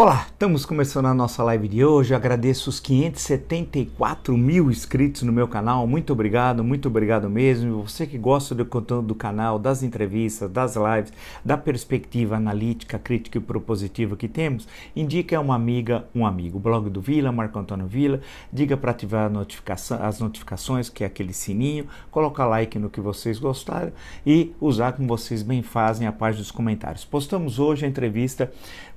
Olá, 0.00 0.28
estamos 0.32 0.64
começando 0.64 1.04
a 1.04 1.12
nossa 1.12 1.42
live 1.42 1.68
de 1.68 1.84
hoje. 1.84 2.14
Agradeço 2.14 2.70
os 2.70 2.80
574 2.80 4.34
mil 4.34 4.70
inscritos 4.70 5.20
no 5.20 5.30
meu 5.30 5.46
canal. 5.46 5.86
Muito 5.86 6.10
obrigado, 6.14 6.64
muito 6.64 6.88
obrigado 6.88 7.28
mesmo. 7.28 7.86
Você 7.86 8.06
que 8.06 8.16
gosta 8.16 8.54
do 8.54 8.64
conteúdo 8.64 9.08
do 9.08 9.14
canal, 9.14 9.58
das 9.58 9.82
entrevistas, 9.82 10.50
das 10.50 10.74
lives, 10.74 11.12
da 11.44 11.58
perspectiva 11.58 12.36
analítica, 12.36 12.98
crítica 12.98 13.36
e 13.36 13.42
propositiva 13.42 14.16
que 14.16 14.26
temos, 14.26 14.66
indique 14.96 15.34
a 15.34 15.40
uma 15.40 15.54
amiga, 15.54 16.06
um 16.14 16.24
amigo. 16.24 16.58
Blog 16.58 16.88
do 16.88 17.02
Vila, 17.02 17.30
Marco 17.30 17.58
Antônio 17.58 17.86
Vila. 17.86 18.22
Diga 18.50 18.78
para 18.78 18.92
ativar 18.92 19.30
notificação, 19.30 20.02
as 20.02 20.18
notificações, 20.18 20.88
que 20.88 21.04
é 21.04 21.08
aquele 21.08 21.34
sininho. 21.34 21.86
Colocar 22.10 22.46
like 22.46 22.78
no 22.78 22.88
que 22.88 23.02
vocês 23.02 23.38
gostaram 23.38 23.92
e 24.24 24.54
usar 24.62 24.92
como 24.92 25.06
vocês 25.06 25.42
bem 25.42 25.62
fazem 25.62 26.08
a 26.08 26.12
página 26.12 26.40
dos 26.42 26.50
comentários. 26.50 27.04
Postamos 27.04 27.58
hoje 27.58 27.84
a 27.84 27.88
entrevista 27.88 28.50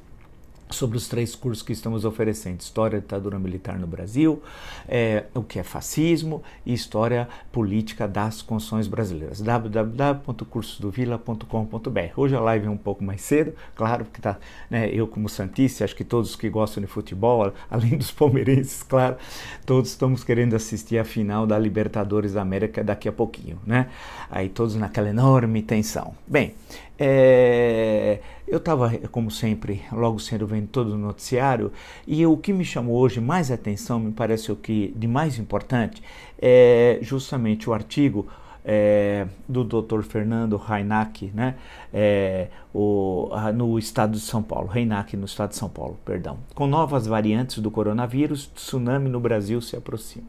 sobre 0.70 0.96
os 0.96 1.08
três 1.08 1.34
cursos 1.34 1.62
que 1.62 1.72
estamos 1.72 2.04
oferecendo: 2.04 2.60
História 2.60 2.98
da 2.98 3.02
ditadura 3.02 3.38
militar 3.38 3.78
no 3.78 3.86
Brasil, 3.86 4.42
é, 4.88 5.24
o 5.34 5.42
que 5.42 5.58
é 5.58 5.62
fascismo 5.62 6.42
e 6.64 6.72
História 6.72 7.28
política 7.52 8.08
das 8.08 8.40
constituições 8.42 8.86
brasileiras. 8.86 9.40
www.cursosdovila.com.br. 9.40 12.12
Hoje 12.16 12.34
a 12.34 12.40
live 12.40 12.66
é 12.66 12.70
um 12.70 12.76
pouco 12.76 13.04
mais 13.04 13.22
cedo, 13.22 13.54
claro, 13.74 14.04
porque 14.04 14.20
tá, 14.20 14.38
né, 14.68 14.90
eu 14.92 15.06
como 15.06 15.28
santista, 15.28 15.84
acho 15.84 15.94
que 15.94 16.04
todos 16.04 16.34
que 16.36 16.48
gostam 16.48 16.80
de 16.80 16.86
futebol, 16.86 17.52
além 17.70 17.96
dos 17.96 18.10
palmeirenses, 18.10 18.82
claro, 18.82 19.16
todos 19.64 19.90
estamos 19.90 20.24
querendo 20.24 20.54
assistir 20.54 20.98
a 20.98 21.04
final 21.04 21.46
da 21.46 21.58
Libertadores 21.58 22.34
da 22.34 22.42
América 22.42 22.82
daqui 22.82 23.08
a 23.08 23.12
pouquinho, 23.12 23.58
né? 23.66 23.88
Aí 24.30 24.48
todos 24.48 24.74
naquela 24.76 25.08
enorme 25.08 25.62
tensão. 25.62 26.14
Bem, 26.26 26.54
é, 27.02 28.20
eu 28.46 28.58
estava, 28.58 28.90
como 29.10 29.30
sempre, 29.30 29.80
logo 29.90 30.18
cedo 30.18 30.46
vendo 30.46 30.68
todo 30.68 30.92
o 30.92 30.98
noticiário 30.98 31.72
e 32.06 32.26
o 32.26 32.36
que 32.36 32.52
me 32.52 32.62
chamou 32.62 32.98
hoje 32.98 33.22
mais 33.22 33.50
atenção, 33.50 33.98
me 33.98 34.12
parece 34.12 34.52
o 34.52 34.56
que 34.56 34.92
de 34.94 35.08
mais 35.08 35.38
importante, 35.38 36.02
é 36.38 36.98
justamente 37.00 37.70
o 37.70 37.72
artigo 37.72 38.28
é, 38.62 39.26
do 39.48 39.64
Dr. 39.64 40.02
Fernando 40.02 40.58
Reinach, 40.58 41.32
né, 41.34 41.54
é, 41.90 42.48
o, 42.74 43.30
no 43.54 43.78
estado 43.78 44.12
de 44.12 44.20
São 44.20 44.42
Paulo, 44.42 44.68
Reinach 44.68 45.16
no 45.16 45.24
estado 45.24 45.50
de 45.50 45.56
São 45.56 45.70
Paulo, 45.70 45.98
perdão. 46.04 46.36
Com 46.54 46.66
novas 46.66 47.06
variantes 47.06 47.60
do 47.60 47.70
coronavírus, 47.70 48.46
tsunami 48.54 49.08
no 49.08 49.20
Brasil 49.20 49.62
se 49.62 49.74
aproxima. 49.74 50.28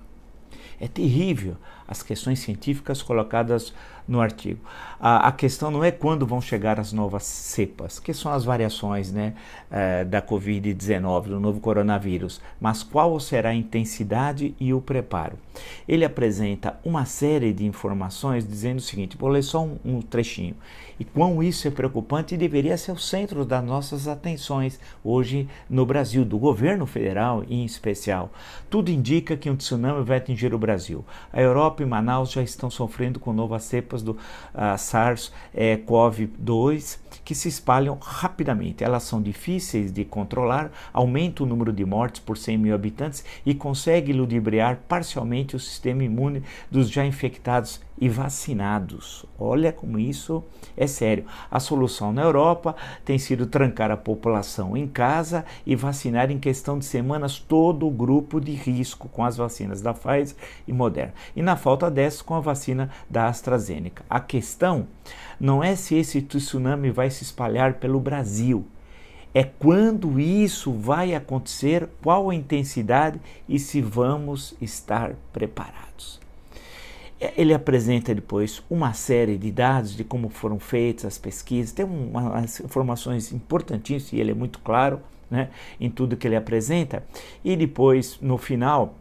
É 0.79 0.87
terrível 0.87 1.57
as 1.91 2.01
questões 2.01 2.39
científicas 2.39 3.01
colocadas 3.01 3.73
no 4.07 4.21
artigo. 4.21 4.61
A, 4.97 5.27
a, 5.27 5.31
questão 5.31 5.69
não 5.69 5.83
é 5.83 5.91
quando 5.91 6.25
vão 6.25 6.39
chegar 6.39 6.79
as 6.79 6.93
novas 6.93 7.23
cepas, 7.23 7.99
que 7.99 8.13
são 8.13 8.31
as 8.31 8.45
variações 8.45 9.11
né, 9.11 9.33
eh, 9.69 10.05
da 10.05 10.21
Covid-19, 10.21 11.23
do 11.23 11.39
novo 11.39 11.59
coronavírus, 11.59 12.41
mas 12.59 12.81
qual 12.81 13.19
será 13.19 13.49
a 13.49 13.55
intensidade 13.55 14.55
e 14.59 14.73
o 14.73 14.81
preparo. 14.81 15.37
Ele 15.87 16.05
apresenta 16.05 16.79
uma 16.83 17.05
série 17.05 17.51
de 17.51 17.65
informações 17.65 18.47
dizendo 18.47 18.79
o 18.79 18.81
seguinte: 18.81 19.17
vou 19.17 19.29
ler 19.29 19.43
só 19.43 19.63
um, 19.63 19.77
um 19.83 20.01
trechinho. 20.01 20.55
E 20.99 21.03
quão 21.03 21.41
isso 21.41 21.67
é 21.67 21.71
preocupante 21.71 22.37
deveria 22.37 22.77
ser 22.77 22.91
o 22.91 22.97
centro 22.97 23.43
das 23.43 23.63
nossas 23.63 24.07
atenções 24.07 24.79
hoje 25.03 25.49
no 25.67 25.83
Brasil, 25.83 26.23
do 26.23 26.37
governo 26.37 26.85
federal 26.85 27.43
em 27.49 27.65
especial. 27.65 28.31
Tudo 28.69 28.91
indica 28.91 29.35
que 29.35 29.49
um 29.49 29.55
tsunami 29.55 30.03
vai 30.03 30.17
atingir 30.17 30.53
o 30.53 30.59
Brasil. 30.59 31.03
A 31.33 31.41
Europa 31.41 31.80
e 31.83 31.85
Manaus 31.85 32.31
já 32.31 32.41
estão 32.41 32.69
sofrendo 32.69 33.19
com 33.19 33.33
novas 33.33 33.63
cepas 33.63 34.01
do 34.01 34.11
uh, 34.11 34.77
SARS-CoV-2 34.77 36.99
que 37.23 37.35
se 37.35 37.47
espalham 37.47 37.97
rapidamente. 38.01 38.83
Elas 38.83 39.03
são 39.03 39.21
difíceis 39.21 39.91
de 39.91 40.03
controlar, 40.03 40.71
aumenta 40.91 41.43
o 41.43 41.45
número 41.45 41.71
de 41.71 41.85
mortes 41.85 42.21
por 42.21 42.37
100 42.37 42.57
mil 42.57 42.75
habitantes 42.75 43.23
e 43.45 43.53
consegue 43.53 44.11
ludibriar 44.13 44.79
parcialmente 44.87 45.55
o 45.55 45.59
sistema 45.59 46.03
imune 46.03 46.41
dos 46.69 46.89
já 46.89 47.05
infectados 47.05 47.79
e 48.01 48.09
vacinados. 48.09 49.23
Olha 49.37 49.71
como 49.71 49.99
isso 49.99 50.43
é 50.75 50.87
sério. 50.87 51.25
A 51.51 51.59
solução 51.59 52.11
na 52.11 52.23
Europa 52.23 52.75
tem 53.05 53.19
sido 53.19 53.45
trancar 53.45 53.91
a 53.91 53.95
população 53.95 54.75
em 54.75 54.87
casa 54.87 55.45
e 55.63 55.75
vacinar 55.75 56.31
em 56.31 56.39
questão 56.39 56.79
de 56.79 56.85
semanas 56.85 57.37
todo 57.37 57.87
o 57.87 57.91
grupo 57.91 58.41
de 58.41 58.53
risco 58.53 59.07
com 59.07 59.23
as 59.23 59.37
vacinas 59.37 59.83
da 59.83 59.93
Pfizer 59.93 60.35
e 60.67 60.73
Moderna. 60.73 61.13
E 61.35 61.43
na 61.43 61.55
falta 61.55 61.91
dessas, 61.91 62.23
com 62.23 62.33
a 62.33 62.39
vacina 62.39 62.89
da 63.07 63.27
AstraZeneca. 63.27 64.03
A 64.09 64.19
questão 64.19 64.87
não 65.39 65.63
é 65.63 65.75
se 65.75 65.95
esse 65.95 66.23
tsunami 66.23 66.89
vai 66.89 67.11
se 67.11 67.23
espalhar 67.23 67.75
pelo 67.75 67.99
Brasil. 67.99 68.65
É 69.31 69.43
quando 69.43 70.19
isso 70.19 70.73
vai 70.73 71.13
acontecer, 71.13 71.87
qual 72.03 72.31
a 72.31 72.35
intensidade 72.35 73.21
e 73.47 73.59
se 73.59 73.79
vamos 73.79 74.55
estar 74.59 75.13
preparados. 75.31 76.19
Ele 77.37 77.53
apresenta 77.53 78.15
depois 78.15 78.63
uma 78.69 78.93
série 78.93 79.37
de 79.37 79.51
dados 79.51 79.95
de 79.95 80.03
como 80.03 80.27
foram 80.29 80.59
feitas 80.59 81.05
as 81.05 81.17
pesquisas, 81.19 81.71
tem 81.71 81.85
umas 81.85 82.59
informações 82.59 83.31
importantíssimas 83.31 84.13
e 84.13 84.19
ele 84.19 84.31
é 84.31 84.33
muito 84.33 84.57
claro 84.59 84.99
né, 85.29 85.49
em 85.79 85.89
tudo 85.89 86.17
que 86.17 86.27
ele 86.27 86.35
apresenta. 86.35 87.03
E 87.43 87.55
depois, 87.55 88.17
no 88.21 88.37
final, 88.37 88.95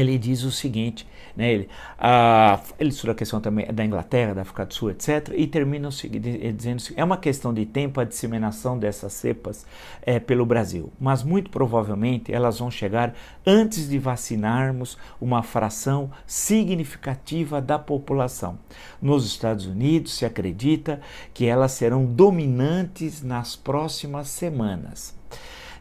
ele 0.00 0.18
diz 0.18 0.42
o 0.42 0.50
seguinte, 0.50 1.06
né, 1.36 1.52
ele, 1.52 1.68
ah, 1.98 2.60
ele 2.78 2.90
estuda 2.90 3.12
a 3.12 3.14
questão 3.14 3.40
também 3.40 3.66
da 3.72 3.84
Inglaterra, 3.84 4.34
da 4.34 4.42
África 4.42 4.66
do 4.66 4.74
Sul, 4.74 4.90
etc., 4.90 5.32
e 5.34 5.46
termina 5.46 5.88
dizendo 5.88 6.82
que 6.82 7.00
é 7.00 7.04
uma 7.04 7.16
questão 7.16 7.52
de 7.54 7.64
tempo 7.64 8.00
a 8.00 8.04
disseminação 8.04 8.78
dessas 8.78 9.12
cepas 9.12 9.64
é, 10.02 10.18
pelo 10.18 10.44
Brasil, 10.44 10.92
mas 11.00 11.22
muito 11.22 11.50
provavelmente 11.50 12.32
elas 12.32 12.58
vão 12.58 12.70
chegar 12.70 13.14
antes 13.46 13.88
de 13.88 13.98
vacinarmos 13.98 14.98
uma 15.20 15.42
fração 15.42 16.10
significativa 16.26 17.60
da 17.60 17.78
população. 17.78 18.58
Nos 19.00 19.26
Estados 19.26 19.66
Unidos 19.66 20.14
se 20.14 20.24
acredita 20.24 21.00
que 21.32 21.46
elas 21.46 21.72
serão 21.72 22.04
dominantes 22.04 23.22
nas 23.22 23.56
próximas 23.56 24.28
semanas. 24.28 25.16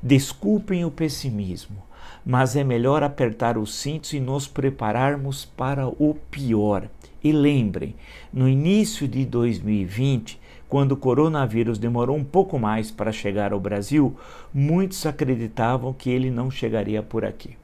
Desculpem 0.01 0.85
o 0.85 0.91
pessimismo, 0.91 1.86
mas 2.27 2.57
é 2.57 2.63
melhor 2.63 3.03
apertar 3.03 3.57
os 3.57 3.73
cintos 3.73 4.11
e 4.11 4.19
nos 4.19 4.49
prepararmos 4.49 5.45
para 5.45 5.87
o 5.87 6.13
pior. 6.29 6.89
E 7.23 7.31
lembrem, 7.31 7.95
no 8.33 8.49
início 8.49 9.07
de 9.07 9.25
2020, 9.25 10.37
quando 10.67 10.91
o 10.91 10.97
coronavírus 10.97 11.77
demorou 11.77 12.17
um 12.17 12.25
pouco 12.25 12.59
mais 12.59 12.91
para 12.91 13.13
chegar 13.13 13.53
ao 13.53 13.61
Brasil, 13.61 14.13
muitos 14.53 15.05
acreditavam 15.05 15.93
que 15.93 16.09
ele 16.09 16.29
não 16.29 16.51
chegaria 16.51 17.01
por 17.01 17.23
aqui. 17.23 17.55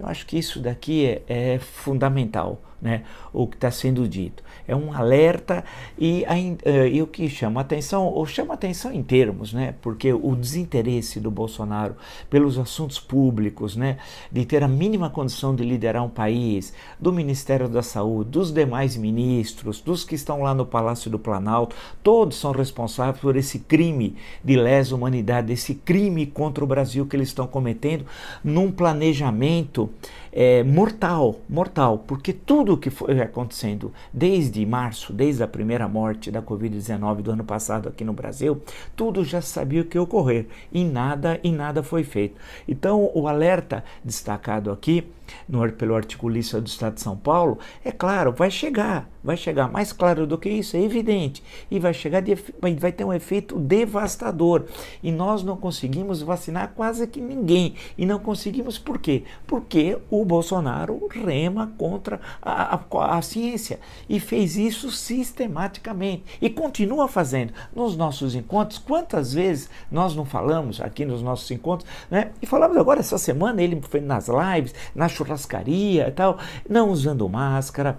Eu 0.00 0.06
acho 0.06 0.24
que 0.24 0.38
isso 0.38 0.58
daqui 0.58 1.04
é, 1.04 1.22
é 1.28 1.58
fundamental 1.58 2.62
né, 2.82 3.04
o 3.32 3.46
que 3.46 3.56
está 3.56 3.70
sendo 3.70 4.08
dito. 4.08 4.42
É 4.66 4.74
um 4.74 4.92
alerta 4.92 5.64
e, 5.96 6.24
uh, 6.66 6.86
e 6.86 7.00
o 7.00 7.06
que 7.06 7.28
chama 7.28 7.60
atenção, 7.60 8.06
ou 8.06 8.26
chama 8.26 8.54
atenção 8.54 8.92
em 8.92 9.04
termos, 9.04 9.52
né, 9.52 9.74
porque 9.80 10.12
o 10.12 10.34
desinteresse 10.34 11.20
do 11.20 11.30
Bolsonaro 11.30 11.94
pelos 12.28 12.58
assuntos 12.58 12.98
públicos, 12.98 13.76
né, 13.76 13.98
de 14.30 14.44
ter 14.44 14.64
a 14.64 14.68
mínima 14.68 15.08
condição 15.08 15.54
de 15.54 15.62
liderar 15.62 16.04
um 16.04 16.10
país, 16.10 16.74
do 16.98 17.12
Ministério 17.12 17.68
da 17.68 17.82
Saúde, 17.82 18.30
dos 18.30 18.52
demais 18.52 18.96
ministros, 18.96 19.80
dos 19.80 20.02
que 20.02 20.16
estão 20.16 20.42
lá 20.42 20.52
no 20.52 20.66
Palácio 20.66 21.08
do 21.08 21.18
Planalto, 21.18 21.76
todos 22.02 22.36
são 22.36 22.50
responsáveis 22.50 23.20
por 23.20 23.36
esse 23.36 23.60
crime 23.60 24.16
de 24.42 24.56
lesa 24.56 24.94
humanidade, 24.94 25.52
esse 25.52 25.74
crime 25.74 26.26
contra 26.26 26.64
o 26.64 26.66
Brasil 26.66 27.06
que 27.06 27.14
eles 27.14 27.28
estão 27.28 27.46
cometendo 27.46 28.04
num 28.42 28.72
planejamento 28.72 29.88
é, 30.32 30.62
mortal, 30.62 31.40
mortal, 31.48 31.98
porque 32.06 32.32
tudo 32.32 32.62
tudo 32.72 32.78
que 32.78 32.90
foi 32.90 33.20
acontecendo 33.20 33.92
desde 34.12 34.64
março, 34.64 35.12
desde 35.12 35.42
a 35.42 35.48
primeira 35.48 35.88
morte 35.88 36.30
da 36.30 36.40
Covid-19 36.40 37.22
do 37.22 37.32
ano 37.32 37.44
passado 37.44 37.88
aqui 37.88 38.04
no 38.04 38.12
Brasil, 38.12 38.62
tudo 38.94 39.24
já 39.24 39.40
sabia 39.40 39.82
o 39.82 39.84
que 39.84 39.98
ia 39.98 40.02
ocorrer 40.02 40.46
e 40.72 40.84
nada 40.84 41.40
e 41.42 41.50
nada 41.50 41.82
foi 41.82 42.04
feito. 42.04 42.36
Então, 42.68 43.10
o 43.14 43.26
alerta 43.26 43.84
destacado 44.04 44.70
aqui 44.70 45.04
no, 45.48 45.70
pelo 45.72 45.94
articulista 45.94 46.60
do 46.60 46.66
Estado 46.66 46.94
de 46.94 47.00
São 47.00 47.16
Paulo, 47.16 47.58
é 47.84 47.92
claro, 47.92 48.32
vai 48.32 48.50
chegar, 48.50 49.08
vai 49.22 49.36
chegar. 49.36 49.70
Mais 49.70 49.92
claro 49.92 50.26
do 50.26 50.38
que 50.38 50.48
isso, 50.48 50.76
é 50.76 50.82
evidente. 50.82 51.42
E 51.70 51.78
vai 51.78 51.94
chegar, 51.94 52.20
de, 52.20 52.36
vai 52.78 52.92
ter 52.92 53.04
um 53.04 53.12
efeito 53.12 53.58
devastador. 53.58 54.64
E 55.02 55.10
nós 55.12 55.42
não 55.42 55.56
conseguimos 55.56 56.22
vacinar 56.22 56.72
quase 56.74 57.06
que 57.06 57.20
ninguém. 57.20 57.74
E 57.96 58.04
não 58.04 58.18
conseguimos 58.18 58.78
por 58.78 58.98
quê? 58.98 59.24
Porque 59.46 59.98
o 60.10 60.24
Bolsonaro 60.24 61.08
rema 61.08 61.72
contra 61.78 62.20
a, 62.40 62.76
a, 62.76 63.18
a 63.18 63.22
ciência. 63.22 63.80
E 64.08 64.18
fez 64.18 64.56
isso 64.56 64.90
sistematicamente. 64.90 66.24
E 66.40 66.50
continua 66.50 67.08
fazendo. 67.08 67.52
Nos 67.74 67.96
nossos 67.96 68.34
encontros, 68.34 68.78
quantas 68.78 69.32
vezes 69.32 69.70
nós 69.90 70.14
não 70.14 70.24
falamos 70.24 70.80
aqui 70.80 71.04
nos 71.04 71.22
nossos 71.22 71.50
encontros, 71.50 71.88
né? 72.10 72.32
E 72.40 72.46
falamos 72.46 72.76
agora 72.76 73.00
essa 73.00 73.18
semana, 73.18 73.62
ele 73.62 73.80
foi 73.82 74.00
nas 74.00 74.28
lives, 74.28 74.74
nas 74.94 75.12
churrascaria 75.24 76.08
e 76.08 76.12
tal, 76.12 76.38
não 76.68 76.90
usando 76.90 77.28
máscara, 77.28 77.98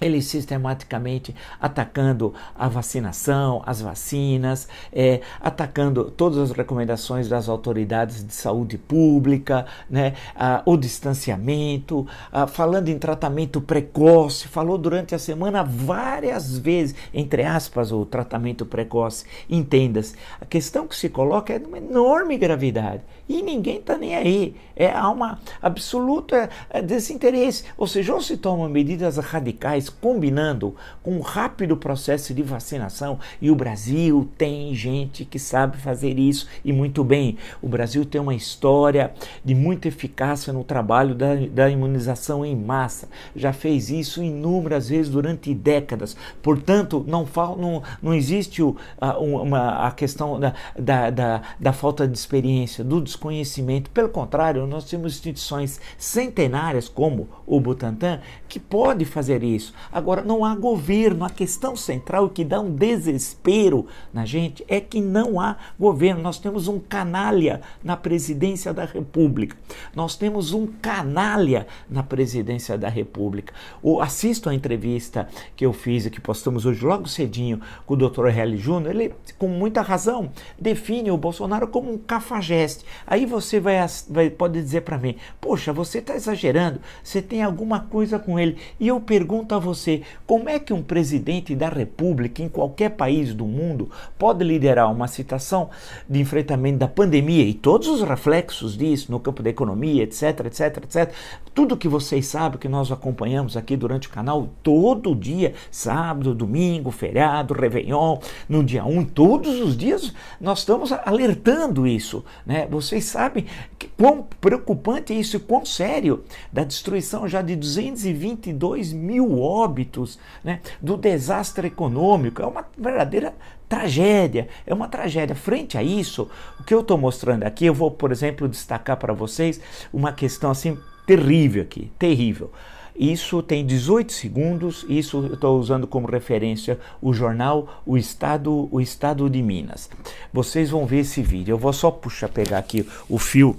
ele 0.00 0.20
sistematicamente 0.20 1.34
atacando 1.60 2.34
a 2.58 2.68
vacinação, 2.68 3.62
as 3.64 3.80
vacinas, 3.80 4.68
é, 4.92 5.20
atacando 5.40 6.10
todas 6.10 6.38
as 6.38 6.50
recomendações 6.50 7.28
das 7.28 7.48
autoridades 7.48 8.26
de 8.26 8.34
saúde 8.34 8.76
pública, 8.76 9.66
né, 9.88 10.14
a, 10.34 10.62
o 10.66 10.76
distanciamento, 10.76 12.06
a, 12.32 12.46
falando 12.46 12.88
em 12.88 12.98
tratamento 12.98 13.60
precoce, 13.60 14.48
falou 14.48 14.76
durante 14.76 15.14
a 15.14 15.18
semana 15.18 15.62
várias 15.62 16.58
vezes, 16.58 16.94
entre 17.12 17.44
aspas, 17.44 17.92
o 17.92 18.04
tratamento 18.04 18.66
precoce. 18.66 19.24
Entendas, 19.48 20.14
a 20.40 20.44
questão 20.44 20.88
que 20.88 20.96
se 20.96 21.08
coloca 21.08 21.52
é 21.52 21.58
de 21.58 21.66
uma 21.66 21.78
enorme 21.78 22.36
gravidade 22.36 23.02
e 23.28 23.42
ninguém 23.42 23.78
está 23.78 23.96
nem 23.96 24.14
aí. 24.14 24.54
É, 24.76 24.90
há 24.90 25.08
uma 25.08 25.38
absoluta 25.62 26.50
é, 26.68 26.82
desinteresse. 26.82 27.64
Ou 27.76 27.86
seja, 27.86 28.14
ou 28.14 28.20
se 28.20 28.36
tomam 28.36 28.68
medidas 28.68 29.16
radicais 29.16 29.88
combinando 29.88 30.74
com 31.02 31.16
um 31.16 31.20
rápido 31.20 31.76
processo 31.76 32.34
de 32.34 32.42
vacinação, 32.42 33.18
e 33.40 33.50
o 33.50 33.54
Brasil 33.54 34.28
tem 34.36 34.74
gente 34.74 35.24
que 35.24 35.38
sabe 35.38 35.76
fazer 35.78 36.18
isso 36.18 36.48
e 36.64 36.72
muito 36.72 37.04
bem. 37.04 37.38
O 37.62 37.68
Brasil 37.68 38.04
tem 38.04 38.20
uma 38.20 38.34
história 38.34 39.12
de 39.44 39.54
muita 39.54 39.88
eficácia 39.88 40.52
no 40.52 40.64
trabalho 40.64 41.14
da, 41.14 41.34
da 41.34 41.70
imunização 41.70 42.44
em 42.44 42.56
massa. 42.56 43.08
Já 43.34 43.52
fez 43.52 43.90
isso 43.90 44.22
inúmeras 44.22 44.88
vezes 44.88 45.10
durante 45.10 45.54
décadas. 45.54 46.16
Portanto, 46.42 47.04
não, 47.06 47.26
não, 47.56 47.82
não 48.02 48.12
existe 48.14 48.62
o, 48.62 48.76
a, 49.00 49.18
uma, 49.18 49.86
a 49.86 49.90
questão 49.92 50.38
da, 50.38 50.54
da, 50.78 51.10
da, 51.10 51.42
da 51.58 51.72
falta 51.72 52.06
de 52.06 52.18
experiência, 52.18 52.82
do 52.82 53.00
desconhecimento. 53.14 53.90
Pelo 53.90 54.08
contrário, 54.08 54.66
nós 54.66 54.84
temos 54.84 55.14
instituições 55.14 55.80
centenárias 55.96 56.88
como 56.88 57.28
o 57.46 57.60
Butantan 57.60 58.20
que 58.48 58.58
pode 58.58 59.04
fazer 59.04 59.42
isso. 59.42 59.72
Agora, 59.92 60.22
não 60.22 60.44
há 60.44 60.54
governo. 60.54 61.24
A 61.24 61.30
questão 61.30 61.76
central 61.76 62.28
que 62.28 62.44
dá 62.44 62.60
um 62.60 62.70
desespero 62.70 63.86
na 64.12 64.24
gente 64.24 64.64
é 64.68 64.80
que 64.80 65.00
não 65.00 65.40
há 65.40 65.56
governo. 65.78 66.22
Nós 66.22 66.38
temos 66.38 66.68
um 66.68 66.78
canalha 66.78 67.60
na 67.82 67.96
presidência 67.96 68.72
da 68.72 68.84
República. 68.84 69.56
Nós 69.94 70.16
temos 70.16 70.52
um 70.52 70.66
canalha 70.66 71.66
na 71.88 72.02
presidência 72.02 72.76
da 72.76 72.88
República. 72.88 73.54
O, 73.82 74.00
assisto 74.00 74.48
a 74.48 74.54
entrevista 74.54 75.28
que 75.56 75.64
eu 75.64 75.72
fiz 75.72 76.06
e 76.06 76.10
que 76.10 76.20
postamos 76.20 76.66
hoje 76.66 76.84
logo 76.84 77.08
cedinho 77.08 77.60
com 77.86 77.94
o 77.94 77.96
Dr. 77.96 78.26
Relly 78.26 78.56
Júnior. 78.56 78.94
Ele, 78.94 79.14
com 79.38 79.48
muita 79.48 79.82
razão, 79.82 80.30
define 80.58 81.10
o 81.10 81.16
Bolsonaro 81.16 81.68
como 81.68 81.92
um 81.92 81.98
cafajeste. 81.98 82.84
Aí 83.06 83.26
você 83.26 83.60
vai, 83.60 83.76
vai 84.08 84.30
pode 84.30 84.60
dizer 84.60 84.82
para 84.82 84.98
mim, 84.98 85.16
poxa, 85.40 85.72
você 85.72 85.98
está 85.98 86.14
exagerando, 86.14 86.80
você 87.02 87.20
tem 87.20 87.42
alguma 87.42 87.80
coisa 87.80 88.18
com 88.18 88.38
ele. 88.38 88.56
E 88.78 88.88
eu 88.88 89.00
pergunto 89.00 89.54
a 89.54 89.58
você, 89.58 90.02
como 90.26 90.48
é 90.48 90.58
que 90.58 90.72
um 90.72 90.82
presidente 90.82 91.54
da 91.54 91.68
República, 91.68 92.42
em 92.42 92.48
qualquer 92.48 92.90
país 92.90 93.34
do 93.34 93.44
mundo, 93.44 93.90
pode 94.18 94.44
liderar 94.44 94.90
uma 94.90 95.08
situação 95.08 95.70
de 96.08 96.20
enfrentamento 96.20 96.78
da 96.78 96.88
pandemia 96.88 97.44
e 97.44 97.54
todos 97.54 97.88
os 97.88 98.02
reflexos 98.02 98.76
disso 98.76 99.10
no 99.10 99.20
campo 99.20 99.42
da 99.42 99.50
economia, 99.50 100.02
etc, 100.02 100.46
etc, 100.46 100.84
etc. 100.84 101.12
Tudo 101.54 101.76
que 101.76 101.88
vocês 101.88 102.26
sabem, 102.26 102.58
que 102.58 102.68
nós 102.68 102.90
acompanhamos 102.90 103.56
aqui 103.56 103.76
durante 103.76 104.08
o 104.08 104.10
canal, 104.10 104.48
todo 104.62 105.14
dia, 105.14 105.54
sábado, 105.70 106.34
domingo, 106.34 106.90
feriado, 106.90 107.54
Réveillon, 107.54 108.18
no 108.48 108.64
dia 108.64 108.84
1, 108.84 109.04
todos 109.06 109.60
os 109.60 109.76
dias 109.76 110.12
nós 110.40 110.60
estamos 110.60 110.90
alertando 110.92 111.86
isso. 111.86 112.24
Né? 112.44 112.66
Vocês 112.94 113.06
sabem 113.06 113.46
que, 113.76 113.88
quão 113.88 114.22
preocupante 114.40 115.12
é 115.12 115.16
isso 115.16 115.36
e 115.36 115.40
quão 115.40 115.66
sério 115.66 116.22
da 116.52 116.62
destruição 116.62 117.26
já 117.26 117.42
de 117.42 117.56
222 117.56 118.92
mil 118.92 119.40
óbitos, 119.40 120.16
né? 120.44 120.60
do 120.80 120.96
desastre 120.96 121.66
econômico. 121.66 122.40
É 122.40 122.46
uma 122.46 122.64
verdadeira 122.78 123.34
tragédia, 123.68 124.46
é 124.64 124.72
uma 124.72 124.86
tragédia. 124.86 125.34
Frente 125.34 125.76
a 125.76 125.82
isso, 125.82 126.30
o 126.60 126.62
que 126.62 126.72
eu 126.72 126.82
estou 126.82 126.96
mostrando 126.96 127.42
aqui, 127.42 127.66
eu 127.66 127.74
vou, 127.74 127.90
por 127.90 128.12
exemplo, 128.12 128.48
destacar 128.48 128.96
para 128.96 129.12
vocês 129.12 129.60
uma 129.92 130.12
questão 130.12 130.52
assim 130.52 130.78
terrível 131.04 131.62
aqui, 131.62 131.90
terrível. 131.98 132.52
Isso 132.96 133.42
tem 133.42 133.66
18 133.66 134.12
segundos, 134.12 134.86
isso 134.88 135.16
eu 135.26 135.34
estou 135.34 135.58
usando 135.58 135.86
como 135.86 136.06
referência 136.06 136.78
o 137.02 137.12
jornal 137.12 137.82
O 137.84 137.96
Estado, 137.96 138.68
o 138.70 138.80
Estado 138.80 139.28
de 139.28 139.42
Minas. 139.42 139.90
Vocês 140.32 140.70
vão 140.70 140.86
ver 140.86 141.00
esse 141.00 141.20
vídeo. 141.20 141.52
Eu 141.52 141.58
vou 141.58 141.72
só 141.72 141.90
puxar, 141.90 142.28
pegar 142.28 142.58
aqui 142.58 142.86
o 143.08 143.18
fio 143.18 143.56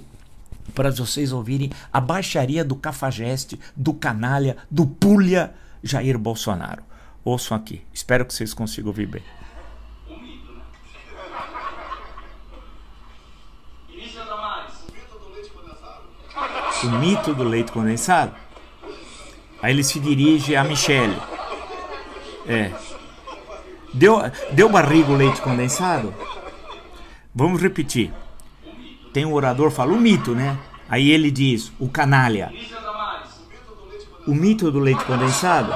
para 0.74 0.90
vocês 0.90 1.32
ouvirem 1.32 1.70
a 1.92 2.00
baixaria 2.00 2.64
do 2.64 2.74
cafajeste, 2.74 3.58
do 3.74 3.92
canalha, 3.94 4.56
do 4.70 4.86
pulha 4.86 5.54
Jair 5.82 6.18
Bolsonaro. 6.18 6.82
Ouçam 7.24 7.56
aqui. 7.56 7.82
Espero 7.92 8.24
que 8.24 8.34
vocês 8.34 8.54
consigam 8.54 8.88
ouvir 8.88 9.06
bem. 9.06 9.22
O 16.84 16.90
mito 16.90 17.34
do 17.34 17.42
leite 17.44 17.72
condensado? 17.72 18.45
Aí 19.66 19.72
ele 19.72 19.82
se 19.82 19.98
dirige 19.98 20.54
a 20.54 20.62
Michele. 20.62 21.16
É. 22.46 22.70
Deu, 23.92 24.22
deu 24.52 24.68
barriga 24.68 25.10
o 25.10 25.16
leite 25.16 25.42
condensado? 25.42 26.14
Vamos 27.34 27.60
repetir. 27.60 28.12
Tem 29.12 29.24
um 29.24 29.32
orador 29.32 29.72
fala 29.72 29.92
o 29.92 30.00
mito, 30.00 30.36
né? 30.36 30.56
Aí 30.88 31.10
ele 31.10 31.32
diz 31.32 31.72
o 31.80 31.88
canalha. 31.88 32.52
O 34.24 34.32
mito 34.32 34.70
do 34.70 34.78
leite 34.78 35.04
condensado? 35.04 35.74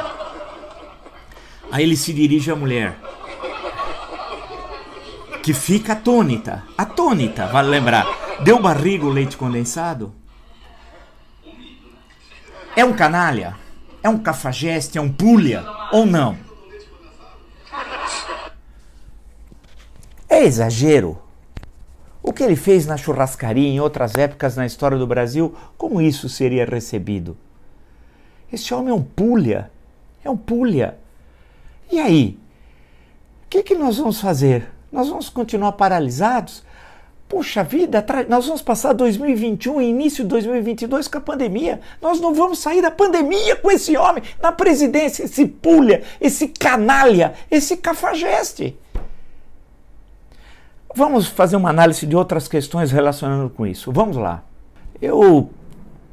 Aí 1.73 1.83
ele 1.83 1.97
se 1.97 2.13
dirige 2.13 2.49
à 2.49 2.55
mulher. 2.55 2.97
Que 5.43 5.53
fica 5.53 5.95
atônita. 5.95 6.63
Atônita, 6.79 7.49
vale 7.49 7.69
lembrar. 7.69 8.07
Deu 8.45 8.63
barriga 8.63 9.05
o 9.05 9.11
leite 9.11 9.37
condensado? 9.37 10.15
É 12.77 12.85
um 12.85 12.93
canalha? 12.93 13.59
É 14.03 14.09
um 14.09 14.19
cafajeste? 14.19 14.99
É 14.99 15.01
um 15.01 15.13
pulha? 15.13 15.65
Ou 15.93 16.07
não? 16.07 16.37
É 20.29 20.45
exagero? 20.45 21.19
O 22.23 22.33
que 22.33 22.43
ele 22.43 22.57
fez 22.57 22.87
na 22.87 22.97
churrascaria 22.97 23.69
em 23.69 23.81
outras 23.81 24.15
épocas 24.15 24.57
na 24.57 24.67
história 24.67 24.97
do 24.97 25.07
Brasil, 25.07 25.55
como 25.77 26.01
isso 26.01 26.29
seria 26.29 26.65
recebido? 26.65 27.37
Esse 28.53 28.73
homem 28.75 28.91
é 28.91 28.95
um 28.95 29.03
pulha. 29.03 29.71
É 30.25 30.31
um 30.31 30.37
pulha. 30.37 30.99
E 31.91 31.99
aí? 31.99 32.39
O 33.45 33.49
que, 33.51 33.63
que 33.63 33.75
nós 33.75 33.99
vamos 33.99 34.21
fazer? 34.21 34.69
Nós 34.93 35.09
vamos 35.09 35.29
continuar 35.29 35.73
paralisados? 35.73 36.65
Puxa 37.31 37.63
vida, 37.63 38.05
nós 38.29 38.47
vamos 38.47 38.61
passar 38.61 38.93
2021 38.93 39.81
e 39.81 39.89
início 39.89 40.25
de 40.25 40.31
2022 40.31 41.07
com 41.07 41.19
a 41.19 41.21
pandemia. 41.21 41.81
Nós 42.03 42.21
não 42.21 42.35
vamos 42.35 42.59
sair 42.59 42.83
da 42.83 42.91
pandemia 42.91 43.55
com 43.55 43.71
esse 43.71 43.97
homem 43.97 44.21
na 44.43 44.51
presidência, 44.51 45.23
esse 45.23 45.47
pulha, 45.47 46.03
esse 46.21 46.49
canalha, 46.49 47.35
esse 47.49 47.77
cafajeste. 47.77 48.77
Vamos 50.93 51.29
fazer 51.29 51.55
uma 51.55 51.71
análise 51.71 52.05
de 52.05 52.17
outras 52.17 52.49
questões 52.49 52.91
relacionando 52.91 53.49
com 53.49 53.65
isso. 53.65 53.93
Vamos 53.93 54.17
lá. 54.17 54.43
Eu 55.01 55.51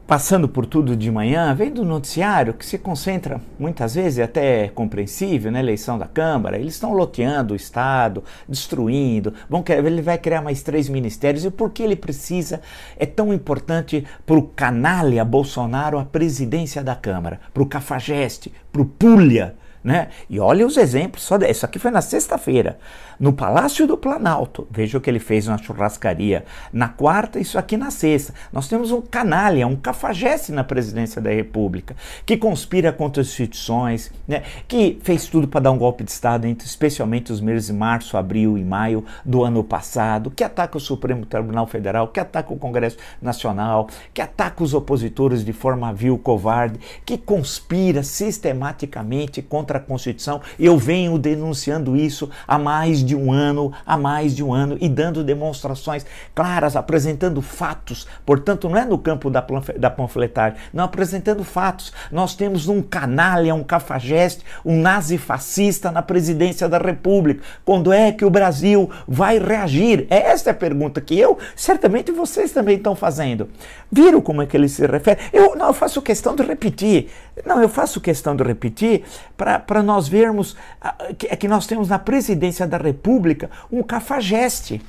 passando 0.07 0.47
por 0.47 0.65
tudo 0.65 0.95
de 0.95 1.11
manhã, 1.11 1.53
vendo 1.53 1.81
o 1.81 1.85
noticiário 1.85 2.53
que 2.53 2.65
se 2.65 2.77
concentra 2.77 3.41
muitas 3.59 3.95
vezes, 3.95 4.19
até 4.19 4.63
é 4.63 4.67
compreensível, 4.69 5.51
na 5.51 5.59
eleição 5.59 5.99
da 5.99 6.07
Câmara, 6.07 6.57
eles 6.57 6.75
estão 6.75 6.93
loteando 6.93 7.53
o 7.53 7.57
Estado, 7.57 8.23
destruindo, 8.47 9.33
vão 9.49 9.63
ele 9.67 10.01
vai 10.01 10.17
criar 10.17 10.41
mais 10.41 10.63
três 10.63 10.87
ministérios. 10.87 11.43
E 11.43 11.51
por 11.51 11.71
que 11.71 11.83
ele 11.83 11.95
precisa? 11.95 12.61
É 12.97 13.05
tão 13.05 13.33
importante 13.33 14.05
para 14.25 14.37
o 14.37 14.43
canalha 14.43 15.25
Bolsonaro 15.25 15.99
a 15.99 16.05
presidência 16.05 16.81
da 16.81 16.95
Câmara, 16.95 17.41
para 17.53 17.63
o 17.63 17.67
Cafajeste, 17.67 18.53
para 18.71 18.81
o 18.81 18.85
Pulha. 18.85 19.55
Né? 19.83 20.09
E 20.29 20.39
olha 20.39 20.65
os 20.65 20.77
exemplos, 20.77 21.23
só 21.23 21.37
isso 21.37 21.65
aqui 21.65 21.79
foi 21.79 21.91
na 21.91 22.01
sexta-feira 22.01 22.77
no 23.19 23.33
Palácio 23.33 23.87
do 23.87 23.97
Planalto. 23.97 24.67
Veja 24.69 24.97
o 24.97 25.01
que 25.01 25.09
ele 25.09 25.19
fez 25.19 25.47
na 25.47 25.57
churrascaria. 25.57 26.45
Na 26.71 26.87
quarta, 26.87 27.39
isso 27.39 27.57
aqui 27.57 27.75
na 27.75 27.91
sexta. 27.91 28.33
Nós 28.51 28.67
temos 28.67 28.91
um 28.91 29.01
canalha, 29.01 29.67
um 29.67 29.75
cafajeste 29.75 30.51
na 30.51 30.63
presidência 30.63 31.21
da 31.21 31.31
República, 31.31 31.95
que 32.25 32.37
conspira 32.37 32.91
contra 32.91 33.21
as 33.21 33.27
instituições, 33.27 34.11
né? 34.27 34.43
que 34.67 34.99
fez 35.03 35.25
tudo 35.27 35.47
para 35.47 35.61
dar 35.61 35.71
um 35.71 35.77
golpe 35.77 36.03
de 36.03 36.11
Estado, 36.11 36.45
entre, 36.45 36.67
especialmente 36.67 37.31
os 37.31 37.41
meses 37.41 37.67
de 37.67 37.73
março, 37.73 38.17
abril 38.17 38.57
e 38.57 38.63
maio 38.63 39.03
do 39.25 39.43
ano 39.43 39.63
passado, 39.63 40.31
que 40.31 40.43
ataca 40.43 40.77
o 40.77 40.81
Supremo 40.81 41.25
Tribunal 41.25 41.67
Federal, 41.67 42.07
que 42.07 42.19
ataca 42.19 42.53
o 42.53 42.57
Congresso 42.57 42.97
Nacional, 43.21 43.87
que 44.13 44.21
ataca 44.21 44.63
os 44.63 44.73
opositores 44.73 45.43
de 45.43 45.53
forma 45.53 45.93
vil, 45.93 46.17
covarde, 46.17 46.79
que 47.05 47.17
conspira 47.17 48.03
sistematicamente 48.03 49.41
contra 49.41 49.66
a 49.75 49.79
Constituição. 49.79 50.39
Eu 50.57 50.77
venho 50.77 51.17
denunciando 51.17 51.97
isso 51.97 52.29
há 52.47 52.57
mais 52.57 53.03
de 53.03 53.15
um 53.15 53.31
ano, 53.31 53.73
há 53.85 53.97
mais 53.97 54.35
de 54.35 54.43
um 54.43 54.53
ano, 54.53 54.77
e 54.79 54.87
dando 54.87 55.23
demonstrações 55.23 56.05
claras, 56.33 56.75
apresentando 56.75 57.41
fatos. 57.41 58.07
Portanto, 58.25 58.69
não 58.69 58.77
é 58.77 58.85
no 58.85 58.97
campo 58.97 59.29
da, 59.29 59.45
da 59.77 59.89
panfletagem, 59.89 60.57
não 60.73 60.85
apresentando 60.85 61.43
fatos. 61.43 61.91
Nós 62.11 62.35
temos 62.35 62.67
um 62.67 62.81
canalha, 62.81 63.53
um 63.53 63.63
cafajeste, 63.63 64.43
um 64.63 64.79
nazi-fascista 64.79 65.91
na 65.91 66.01
presidência 66.01 66.69
da 66.69 66.77
República. 66.77 67.43
Quando 67.65 67.91
é 67.91 68.11
que 68.11 68.23
o 68.23 68.29
Brasil 68.29 68.89
vai 69.07 69.39
reagir? 69.39 70.07
É 70.09 70.31
esta 70.31 70.51
a 70.51 70.53
pergunta 70.53 71.01
que 71.01 71.17
eu, 71.17 71.37
certamente 71.55 72.11
vocês 72.11 72.51
também 72.51 72.77
estão 72.77 72.95
fazendo. 72.95 73.49
Viram 73.91 74.21
como 74.21 74.41
é 74.41 74.45
que 74.45 74.55
ele 74.55 74.69
se 74.69 74.85
refere? 74.85 75.19
Eu, 75.33 75.55
não, 75.55 75.67
eu 75.67 75.73
faço 75.73 76.01
questão 76.01 76.35
de 76.35 76.43
repetir. 76.43 77.09
Não, 77.45 77.61
eu 77.61 77.69
faço 77.69 78.01
questão 78.01 78.35
de 78.35 78.43
repetir 78.43 79.03
para 79.35 79.83
nós 79.83 80.07
vermos 80.07 80.53
uh, 80.53 81.15
que, 81.15 81.27
que 81.35 81.47
nós 81.47 81.67
temos 81.67 81.87
na 81.87 81.99
presidência 81.99 82.65
da 82.65 82.77
República 82.77 82.97
República 83.07 83.49
um 83.71 83.83
cafajeste, 83.83 84.81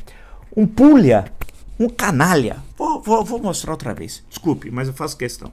um 0.56 0.66
pulha, 0.66 1.30
um 1.78 1.88
canalha. 1.88 2.56
Vou, 2.76 3.00
vou, 3.00 3.24
vou 3.24 3.40
mostrar 3.40 3.72
outra 3.72 3.94
vez. 3.94 4.24
Desculpe, 4.28 4.70
mas 4.70 4.88
eu 4.88 4.94
faço 4.94 5.16
questão. 5.16 5.52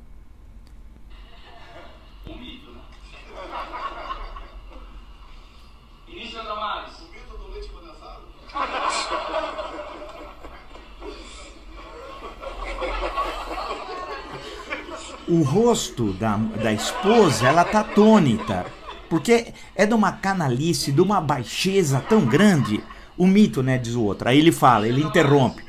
O 15.28 15.42
rosto 15.42 16.14
da, 16.14 16.38
da 16.38 16.72
esposa, 16.72 17.48
ela 17.48 17.64
tá 17.64 17.80
atônita. 17.82 18.66
Porque 19.10 19.54
é 19.76 19.86
de 19.86 19.94
uma 19.94 20.12
canalice, 20.12 20.92
de 20.92 21.02
uma 21.02 21.22
baixeza 21.22 22.04
tão 22.08 22.22
grande. 22.22 22.84
O 23.18 23.26
mito, 23.26 23.64
né, 23.64 23.78
diz 23.78 23.96
o 23.96 24.04
outro. 24.04 24.28
Aí 24.28 24.40
ele 24.40 24.52
fala, 24.52 24.88
ele 24.88 25.02
interrompe. 25.02 25.64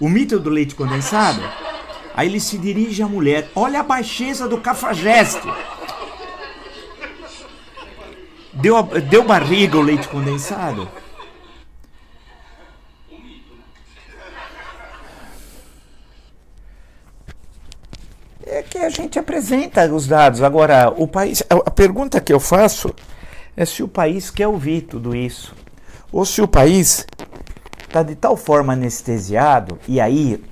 O 0.00 0.08
mito 0.08 0.38
do 0.38 0.50
leite 0.50 0.74
condensado. 0.74 1.40
Aí 2.14 2.28
ele 2.28 2.40
se 2.40 2.58
dirige 2.58 3.02
à 3.02 3.08
mulher. 3.08 3.50
Olha 3.54 3.80
a 3.80 3.84
baixeza 3.84 4.48
do 4.48 4.58
cafajeste. 4.58 5.48
Deu, 8.52 8.82
deu 8.82 9.24
barriga 9.24 9.78
o 9.78 9.82
leite 9.82 10.08
condensado? 10.08 10.88
A 18.84 18.88
gente 18.88 19.18
apresenta 19.18 19.86
os 19.92 20.06
dados. 20.06 20.42
Agora, 20.42 20.92
o 20.96 21.06
país, 21.06 21.42
a 21.48 21.70
pergunta 21.70 22.20
que 22.20 22.32
eu 22.32 22.40
faço 22.40 22.94
é 23.56 23.64
se 23.64 23.82
o 23.82 23.88
país 23.88 24.30
quer 24.30 24.48
ouvir 24.48 24.82
tudo 24.82 25.14
isso, 25.14 25.54
ou 26.10 26.24
se 26.24 26.40
o 26.40 26.48
país 26.48 27.06
está 27.86 28.02
de 28.02 28.14
tal 28.14 28.36
forma 28.36 28.72
anestesiado. 28.72 29.78
E 29.86 30.00
aí 30.00 30.42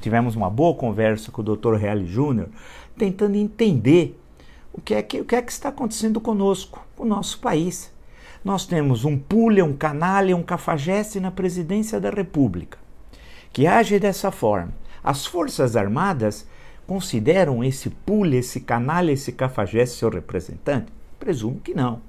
tivemos 0.00 0.36
uma 0.36 0.50
boa 0.50 0.74
conversa 0.74 1.32
com 1.32 1.42
o 1.42 1.56
Dr. 1.56 1.74
Reale 1.74 2.06
Júnior, 2.06 2.48
tentando 2.96 3.36
entender 3.36 4.20
o 4.72 4.80
que 4.80 4.94
é 4.94 5.02
que, 5.02 5.20
o 5.20 5.24
que 5.24 5.36
é 5.36 5.42
que 5.42 5.52
está 5.52 5.70
acontecendo 5.70 6.20
conosco, 6.20 6.84
com 6.94 7.04
o 7.04 7.06
nosso 7.06 7.38
país. 7.38 7.90
Nós 8.44 8.66
temos 8.66 9.04
um 9.04 9.16
pulha, 9.16 9.64
um 9.64 9.72
canalha, 9.72 10.36
um 10.36 10.42
cafajeste 10.42 11.18
na 11.18 11.30
presidência 11.30 11.98
da 11.98 12.10
República, 12.10 12.76
que 13.52 13.66
age 13.66 13.98
dessa 13.98 14.30
forma. 14.30 14.72
As 15.02 15.24
Forças 15.24 15.76
Armadas 15.76 16.46
Consideram 16.86 17.64
esse 17.64 17.88
pule, 17.90 18.36
esse 18.36 18.60
canalha, 18.60 19.12
esse 19.12 19.32
cafajeste 19.32 19.96
seu 19.96 20.10
representante? 20.10 20.92
Presumo 21.18 21.60
que 21.60 21.74
não. 21.74 22.00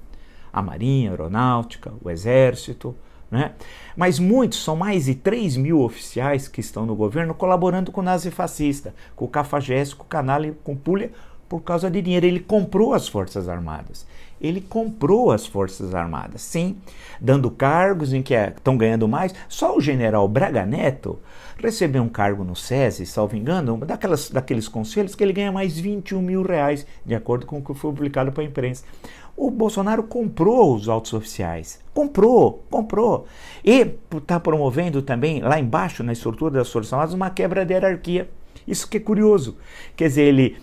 A 0.52 0.60
Marinha, 0.60 1.10
a 1.10 1.12
Aeronáutica, 1.12 1.92
o 2.02 2.10
Exército, 2.10 2.94
né? 3.30 3.52
Mas 3.96 4.18
muitos, 4.18 4.62
são 4.62 4.76
mais 4.76 5.06
de 5.06 5.14
3 5.14 5.56
mil 5.56 5.80
oficiais 5.80 6.46
que 6.46 6.60
estão 6.60 6.86
no 6.86 6.94
governo 6.94 7.34
colaborando 7.34 7.90
com 7.90 8.00
o 8.00 8.04
nazifascista, 8.04 8.94
com 9.14 9.24
o 9.24 9.28
cafajeste, 9.28 9.96
com 9.96 10.04
o 10.04 10.06
canalha, 10.06 10.54
com 10.62 10.72
o 10.72 10.76
pulha, 10.76 11.10
por 11.48 11.60
causa 11.60 11.90
de 11.90 12.00
dinheiro. 12.02 12.26
Ele 12.26 12.40
comprou 12.40 12.92
as 12.92 13.08
Forças 13.08 13.48
Armadas. 13.48 14.06
Ele 14.40 14.60
comprou 14.60 15.30
as 15.30 15.46
Forças 15.46 15.94
Armadas, 15.94 16.42
sim, 16.42 16.76
dando 17.20 17.50
cargos 17.50 18.12
em 18.12 18.22
que 18.22 18.34
estão 18.34 18.74
é, 18.74 18.76
ganhando 18.76 19.08
mais. 19.08 19.34
Só 19.48 19.76
o 19.76 19.80
general 19.80 20.28
Braga 20.28 20.66
Neto 20.66 21.18
recebeu 21.58 22.02
um 22.02 22.08
cargo 22.08 22.44
no 22.44 22.54
SESI, 22.54 23.06
salvo 23.06 23.36
engano, 23.36 23.76
daquelas, 23.78 24.30
daqueles 24.30 24.68
conselhos 24.68 25.14
que 25.14 25.24
ele 25.24 25.32
ganha 25.32 25.50
mais 25.50 25.78
21 25.78 26.20
mil 26.20 26.42
reais, 26.42 26.86
de 27.04 27.14
acordo 27.14 27.46
com 27.46 27.58
o 27.58 27.62
que 27.62 27.74
foi 27.74 27.90
publicado 27.92 28.32
para 28.32 28.42
a 28.42 28.46
imprensa. 28.46 28.84
O 29.36 29.50
Bolsonaro 29.50 30.02
comprou 30.02 30.74
os 30.74 30.88
altos 30.88 31.12
oficiais. 31.12 31.80
Comprou, 31.92 32.64
comprou. 32.70 33.26
E 33.64 33.94
está 34.16 34.40
promovendo 34.40 35.02
também, 35.02 35.40
lá 35.40 35.58
embaixo, 35.58 36.02
na 36.02 36.12
estrutura 36.12 36.54
das 36.54 36.70
Forças 36.70 36.92
Armadas, 36.92 37.14
uma 37.14 37.30
quebra 37.30 37.64
de 37.64 37.74
hierarquia. 37.74 38.28
Isso 38.66 38.88
que 38.88 38.96
é 38.96 39.00
curioso. 39.00 39.56
Quer 39.94 40.08
dizer, 40.08 40.22
ele 40.22 40.56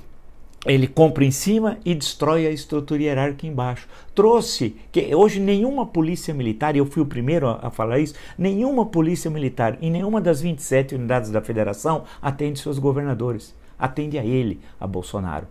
ele 0.66 0.88
compra 0.88 1.26
em 1.26 1.32
cima 1.32 1.78
e 1.84 1.94
destrói 1.94 2.48
a 2.48 2.50
estrutura 2.50 3.04
hierárquica 3.04 3.48
embaixo. 3.48 3.88
Trouxe 4.16 4.76
que 4.92 5.14
hoje 5.16 5.40
nenhuma 5.40 5.86
polícia 5.88 6.34
militar, 6.34 6.76
e 6.76 6.80
eu 6.80 6.86
fui 6.86 7.02
o 7.02 7.06
primeiro 7.06 7.48
a, 7.48 7.72
falar 7.72 8.00
isso, 8.00 8.14
nenhuma 8.38 8.86
polícia 8.86 9.30
militar 9.30 9.78
em 9.82 9.90
nenhuma 9.90 10.22
das 10.22 10.40
27 10.42 10.96
unidades 10.96 11.32
da 11.32 11.42
federação 11.42 12.04
atende 12.22 12.60
seus 12.60 12.78
governadores. 12.78 13.56
Atende 13.78 14.20
a 14.20 14.24
ele, 14.24 14.60
a 14.80 14.86
Bolsonaro 14.86 15.48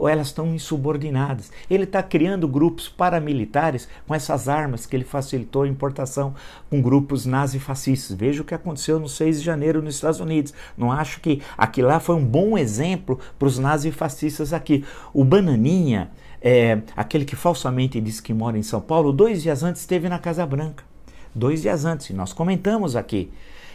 ou 0.00 0.08
elas 0.08 0.28
estão 0.28 0.46
insubordinadas. 0.54 1.52
Ele 1.68 1.84
está 1.84 2.02
criando 2.02 2.48
grupos 2.48 2.88
paramilitares 2.88 3.86
com 4.06 4.14
essas 4.14 4.48
armas 4.48 4.86
que 4.86 4.96
ele 4.96 5.04
facilitou 5.04 5.64
a 5.64 5.68
importação 5.68 6.34
com 6.70 6.80
grupos 6.80 7.26
nazifascistas. 7.26 8.16
Veja 8.16 8.40
o 8.40 8.44
que 8.44 8.54
aconteceu 8.54 8.98
no 8.98 9.10
6 9.10 9.40
de 9.40 9.44
janeiro 9.44 9.82
nos 9.82 9.96
Estados 9.96 10.18
Unidos. 10.18 10.54
Não 10.74 10.90
acho 10.90 11.20
que 11.20 11.42
aquilo 11.56 11.88
lá 11.88 12.00
foi 12.00 12.16
um 12.16 12.24
bom 12.24 12.56
exemplo 12.56 13.20
para 13.38 13.46
os 13.46 13.58
nazifascistas 13.58 14.54
aqui. 14.54 14.86
O 15.12 15.22
Bananinha, 15.22 16.10
é, 16.40 16.80
aquele 16.96 17.24
que 17.24 17.36
falsamente 17.36 18.00
disse 18.00 18.22
que 18.22 18.32
mora 18.32 18.56
em 18.56 18.62
São 18.62 18.80
Paulo, 18.80 19.12
dois 19.12 19.42
dias 19.42 19.62
antes 19.62 19.82
esteve 19.82 20.08
na 20.08 20.18
Casa 20.18 20.44
Branca. 20.46 20.84
Dois 21.34 21.62
dias 21.62 21.84
antes, 21.84 22.10
nós 22.10 22.32
comentamos 22.32 22.96
aqui. 22.96 23.30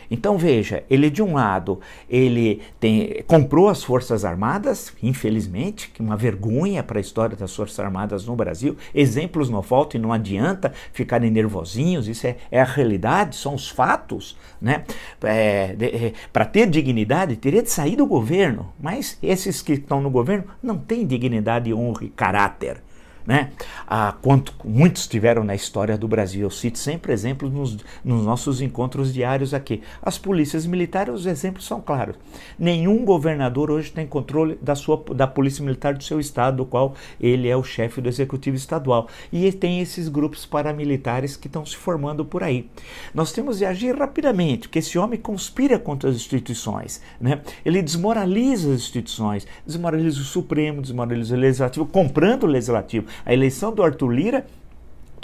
Então 0.10 0.38
veja, 0.38 0.84
ele 0.90 1.10
de 1.10 1.22
um 1.22 1.34
lado, 1.34 1.80
ele 2.10 2.62
tem, 2.80 3.24
comprou 3.28 3.70
as 3.70 3.84
Forças 3.84 4.26
Armadas, 4.26 4.94
infelizmente, 5.02 5.90
que 5.90 6.02
é 6.02 6.06
uma 6.06 6.18
vergonha 6.18 6.84
para 6.84 7.00
a 7.00 7.02
história 7.02 7.36
das 7.36 7.56
Forças 7.56 7.80
Armadas 7.80 8.26
no 8.26 8.36
Brasil. 8.36 8.76
Exemplos 8.94 9.50
não 9.50 9.62
faltam 9.62 10.00
e 10.00 10.02
não 10.02 10.14
adianta 10.14 10.74
ficarem 10.94 11.32
nervosinhos, 11.32 12.08
isso 12.08 12.28
é, 12.28 12.38
é 12.52 12.62
a 12.62 12.66
realidade, 12.66 13.36
são 13.36 13.56
os 13.56 13.70
fatos. 13.70 14.38
Né? 14.62 14.84
É, 15.24 15.76
é, 15.80 16.14
para 16.32 16.46
ter 16.46 16.70
dignidade, 16.70 17.36
teria 17.36 17.62
de 17.62 17.70
sair 17.70 17.96
do 17.96 18.06
governo, 18.06 18.74
mas 18.80 19.18
esses 19.22 19.62
que 19.62 19.74
estão 19.74 20.02
no 20.02 20.10
governo 20.10 20.46
não 20.62 20.78
têm 20.78 21.06
dignidade, 21.06 21.74
honra 21.74 22.06
e 22.06 22.10
caráter. 22.10 22.82
Né? 23.26 23.52
Ah, 23.88 24.16
quanto 24.22 24.54
muitos 24.64 25.08
tiveram 25.08 25.44
na 25.44 25.56
história 25.56 25.98
do 25.98 26.08
Brasil. 26.08 26.44
Eu 26.44 26.52
cito 26.52 26.78
sempre 26.78 27.12
exemplos 27.12 27.52
nos, 27.52 27.78
nos, 28.04 28.24
nossos 28.24 28.62
encontros 28.62 29.14
diários 29.14 29.54
aqui. 29.54 29.82
As 30.02 30.18
polícias 30.18 30.66
militares, 30.66 31.14
os 31.14 31.26
exemplos 31.26 31.66
são 31.66 31.82
claros. 31.82 32.16
Nenhum 32.58 33.04
governador 33.04 33.72
hoje 33.72 33.92
tem 33.92 34.06
controle 34.06 34.58
da, 34.62 34.76
sua, 34.76 35.04
da 35.16 35.26
polícia 35.26 35.64
militar 35.64 35.94
do 35.94 36.04
seu 36.04 36.20
estado, 36.20 36.58
do 36.58 36.66
qual 36.66 36.96
ele 37.20 37.48
é 37.48 37.56
o 37.56 37.64
chefe 37.64 38.02
do 38.02 38.10
executivo 38.10 38.56
estadual. 38.56 39.08
E 39.32 39.52
tem 39.52 39.82
esses 39.82 40.08
grupos 40.08 40.46
paramilitares 40.46 41.36
que 41.36 41.48
estão 41.48 41.66
se 41.66 41.76
formando 41.76 42.24
por 42.24 42.44
aí. 42.44 42.70
Nós 43.14 43.32
temos 43.32 43.58
de 43.58 43.66
agir 43.66 43.96
rapidamente, 43.96 44.68
porque 44.68 44.80
esse 44.80 44.98
homem 44.98 45.20
conspira 45.20 45.80
contra 45.80 46.10
as 46.10 46.16
instituições. 46.16 47.02
Né? 47.20 47.42
Ele 47.66 47.82
desmoraliza 47.82 48.70
as 48.70 48.82
instituições, 48.82 49.48
desmoraliza 49.66 50.20
o 50.20 50.24
Supremo, 50.24 50.82
desmoraliza 50.82 51.36
o 51.36 51.40
Legislativo, 51.40 51.86
comprando 51.86 52.44
o 52.44 52.48
Legislativo. 52.48 53.08
A 53.26 53.34
eleição 53.34 53.74
do 53.74 53.84
Arthur 53.84 54.10
Lira 54.10 54.46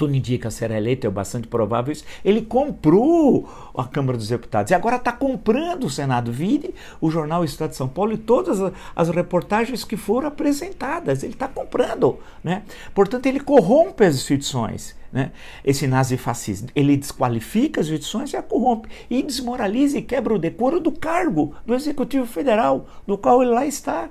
tudo 0.01 0.15
indica 0.15 0.49
será 0.49 0.75
eleito, 0.75 1.05
é 1.05 1.09
bastante 1.11 1.47
provável 1.47 1.91
isso. 1.91 2.03
Ele 2.25 2.41
comprou 2.41 3.47
a 3.77 3.83
Câmara 3.83 4.17
dos 4.17 4.29
Deputados 4.29 4.71
e 4.71 4.73
agora 4.73 4.95
está 4.95 5.11
comprando 5.11 5.83
o 5.83 5.89
Senado. 5.91 6.31
Vire 6.31 6.73
o 6.99 7.11
jornal 7.11 7.43
Estado 7.45 7.69
de 7.69 7.75
São 7.75 7.87
Paulo 7.87 8.13
e 8.13 8.17
todas 8.17 8.59
as 8.95 9.09
reportagens 9.09 9.83
que 9.83 9.95
foram 9.95 10.27
apresentadas. 10.27 11.21
Ele 11.21 11.33
está 11.33 11.47
comprando. 11.47 12.17
Né? 12.43 12.63
Portanto, 12.95 13.27
ele 13.27 13.39
corrompe 13.39 14.03
as 14.03 14.15
instituições. 14.15 14.95
Né? 15.11 15.31
Esse 15.63 15.85
nazifascismo, 15.85 16.69
ele 16.73 16.97
desqualifica 16.97 17.81
as 17.81 17.87
instituições 17.87 18.33
e 18.33 18.37
a 18.37 18.41
corrompe, 18.41 18.89
e 19.09 19.21
desmoraliza 19.21 19.97
e 19.97 20.01
quebra 20.01 20.33
o 20.33 20.39
decoro 20.39 20.79
do 20.79 20.91
cargo 20.91 21.53
do 21.65 21.75
Executivo 21.75 22.25
Federal, 22.25 22.87
no 23.05 23.19
qual 23.19 23.43
ele 23.43 23.51
lá 23.51 23.67
está. 23.67 24.09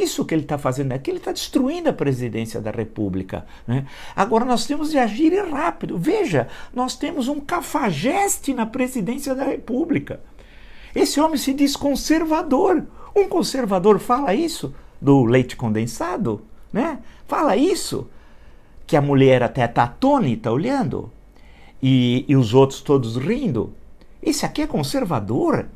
Isso 0.00 0.24
que 0.24 0.34
ele 0.34 0.42
está 0.42 0.56
fazendo 0.56 0.92
aqui, 0.92 1.10
ele 1.10 1.18
está 1.18 1.32
destruindo 1.32 1.88
a 1.90 1.92
presidência 1.92 2.60
da 2.60 2.70
República. 2.70 3.44
Né? 3.66 3.86
Agora 4.16 4.44
nós 4.44 4.66
temos 4.66 4.90
de 4.90 4.98
agir 4.98 5.32
rápido. 5.50 5.98
Veja, 5.98 6.48
nós 6.74 6.96
temos 6.96 7.28
um 7.28 7.38
cafajeste 7.38 8.54
na 8.54 8.64
presidência 8.64 9.34
da 9.34 9.44
República. 9.44 10.20
Esse 10.94 11.20
homem 11.20 11.36
se 11.36 11.52
diz 11.52 11.76
conservador. 11.76 12.86
Um 13.14 13.28
conservador 13.28 13.98
fala 13.98 14.34
isso 14.34 14.74
do 15.00 15.24
leite 15.24 15.56
condensado, 15.56 16.42
né? 16.72 16.98
Fala 17.26 17.56
isso 17.56 18.08
que 18.86 18.96
a 18.96 19.02
mulher 19.02 19.42
até 19.42 19.64
está 19.64 19.84
atônita 19.84 20.50
olhando 20.50 21.12
e, 21.82 22.24
e 22.28 22.36
os 22.36 22.54
outros 22.54 22.80
todos 22.80 23.16
rindo. 23.16 23.72
Esse 24.22 24.44
aqui 24.44 24.62
é 24.62 24.66
conservador. 24.66 25.66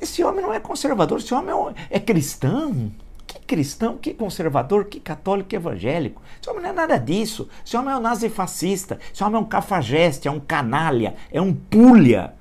Esse 0.00 0.22
homem 0.22 0.42
não 0.42 0.52
é 0.52 0.60
conservador, 0.60 1.18
esse 1.18 1.34
homem 1.34 1.54
é, 1.90 1.96
é 1.96 2.00
cristão. 2.00 2.92
Que 3.26 3.40
cristão, 3.40 3.98
que 3.98 4.14
conservador, 4.14 4.86
que 4.86 4.98
católico, 4.98 5.50
que 5.50 5.56
evangélico. 5.56 6.22
Esse 6.40 6.48
homem 6.48 6.62
não 6.62 6.70
é 6.70 6.72
nada 6.72 6.96
disso. 6.96 7.48
Esse 7.64 7.76
homem 7.76 7.92
é 7.92 7.96
um 7.96 8.00
nazifascista, 8.00 8.98
esse 9.12 9.22
homem 9.22 9.36
é 9.36 9.38
um 9.38 9.48
cafajeste, 9.48 10.28
é 10.28 10.30
um 10.30 10.40
canalha, 10.40 11.14
é 11.30 11.40
um 11.40 11.52
pulha. 11.52 12.34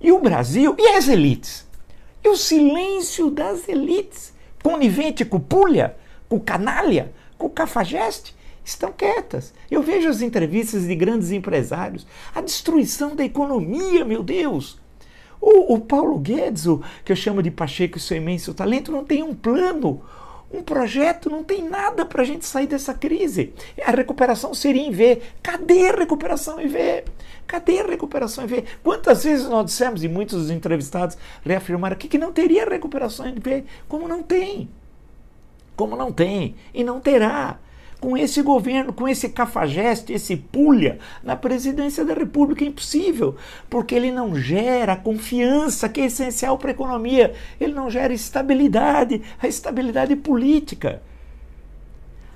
E 0.00 0.10
o 0.10 0.20
Brasil, 0.20 0.74
e 0.78 0.88
as 0.88 1.06
elites? 1.08 1.66
E 2.24 2.28
o 2.28 2.36
silêncio 2.36 3.30
das 3.30 3.68
elites, 3.68 4.34
conivente 4.62 5.24
com 5.24 5.38
pulha, 5.38 5.96
com 6.28 6.40
canalha, 6.40 7.12
com 7.38 7.48
cafajeste, 7.48 8.34
estão 8.64 8.92
quietas. 8.92 9.54
Eu 9.70 9.80
vejo 9.80 10.08
as 10.08 10.20
entrevistas 10.20 10.86
de 10.86 10.94
grandes 10.96 11.30
empresários, 11.30 12.04
a 12.34 12.40
destruição 12.40 13.14
da 13.14 13.24
economia, 13.24 14.04
meu 14.04 14.24
Deus. 14.24 14.78
O, 15.40 15.74
o 15.74 15.80
Paulo 15.80 16.18
Guedes, 16.18 16.66
o, 16.66 16.82
que 17.04 17.12
eu 17.12 17.16
chamo 17.16 17.42
de 17.42 17.50
Pacheco 17.50 17.98
e 17.98 18.00
seu 18.00 18.16
imenso 18.16 18.54
talento, 18.54 18.90
não 18.90 19.04
tem 19.04 19.22
um 19.22 19.34
plano, 19.34 20.02
um 20.52 20.62
projeto, 20.62 21.28
não 21.28 21.44
tem 21.44 21.62
nada 21.62 22.04
para 22.04 22.22
a 22.22 22.24
gente 22.24 22.46
sair 22.46 22.66
dessa 22.66 22.94
crise. 22.94 23.52
A 23.84 23.90
recuperação 23.90 24.54
seria 24.54 24.86
em 24.86 24.90
V. 24.90 25.20
Cadê 25.42 25.88
a 25.88 25.96
recuperação 25.96 26.60
em 26.60 26.68
V? 26.68 27.04
Cadê 27.46 27.80
a 27.80 27.86
recuperação 27.86 28.44
em 28.44 28.46
V? 28.46 28.64
Quantas 28.82 29.24
vezes 29.24 29.48
nós 29.48 29.66
dissemos, 29.66 30.02
e 30.02 30.08
muitos 30.08 30.42
dos 30.42 30.50
entrevistados 30.50 31.16
reafirmaram 31.44 31.96
que 31.96 32.18
não 32.18 32.32
teria 32.32 32.64
recuperação 32.64 33.26
em 33.26 33.34
V? 33.34 33.64
Como 33.88 34.08
não 34.08 34.22
tem? 34.22 34.68
Como 35.76 35.94
não 35.94 36.10
tem? 36.10 36.56
E 36.72 36.82
não 36.82 37.00
terá 37.00 37.58
com 38.06 38.16
esse 38.16 38.40
governo, 38.40 38.92
com 38.92 39.08
esse 39.08 39.28
cafajeste, 39.30 40.12
esse 40.12 40.36
pulha 40.36 41.00
na 41.24 41.34
presidência 41.34 42.04
da 42.04 42.14
República. 42.14 42.64
É 42.64 42.68
impossível, 42.68 43.34
porque 43.68 43.96
ele 43.96 44.12
não 44.12 44.36
gera 44.36 44.94
confiança 44.94 45.88
que 45.88 46.00
é 46.00 46.04
essencial 46.04 46.56
para 46.56 46.70
a 46.70 46.70
economia, 46.70 47.34
ele 47.60 47.72
não 47.72 47.90
gera 47.90 48.14
estabilidade, 48.14 49.22
a 49.42 49.48
estabilidade 49.48 50.14
política. 50.14 51.02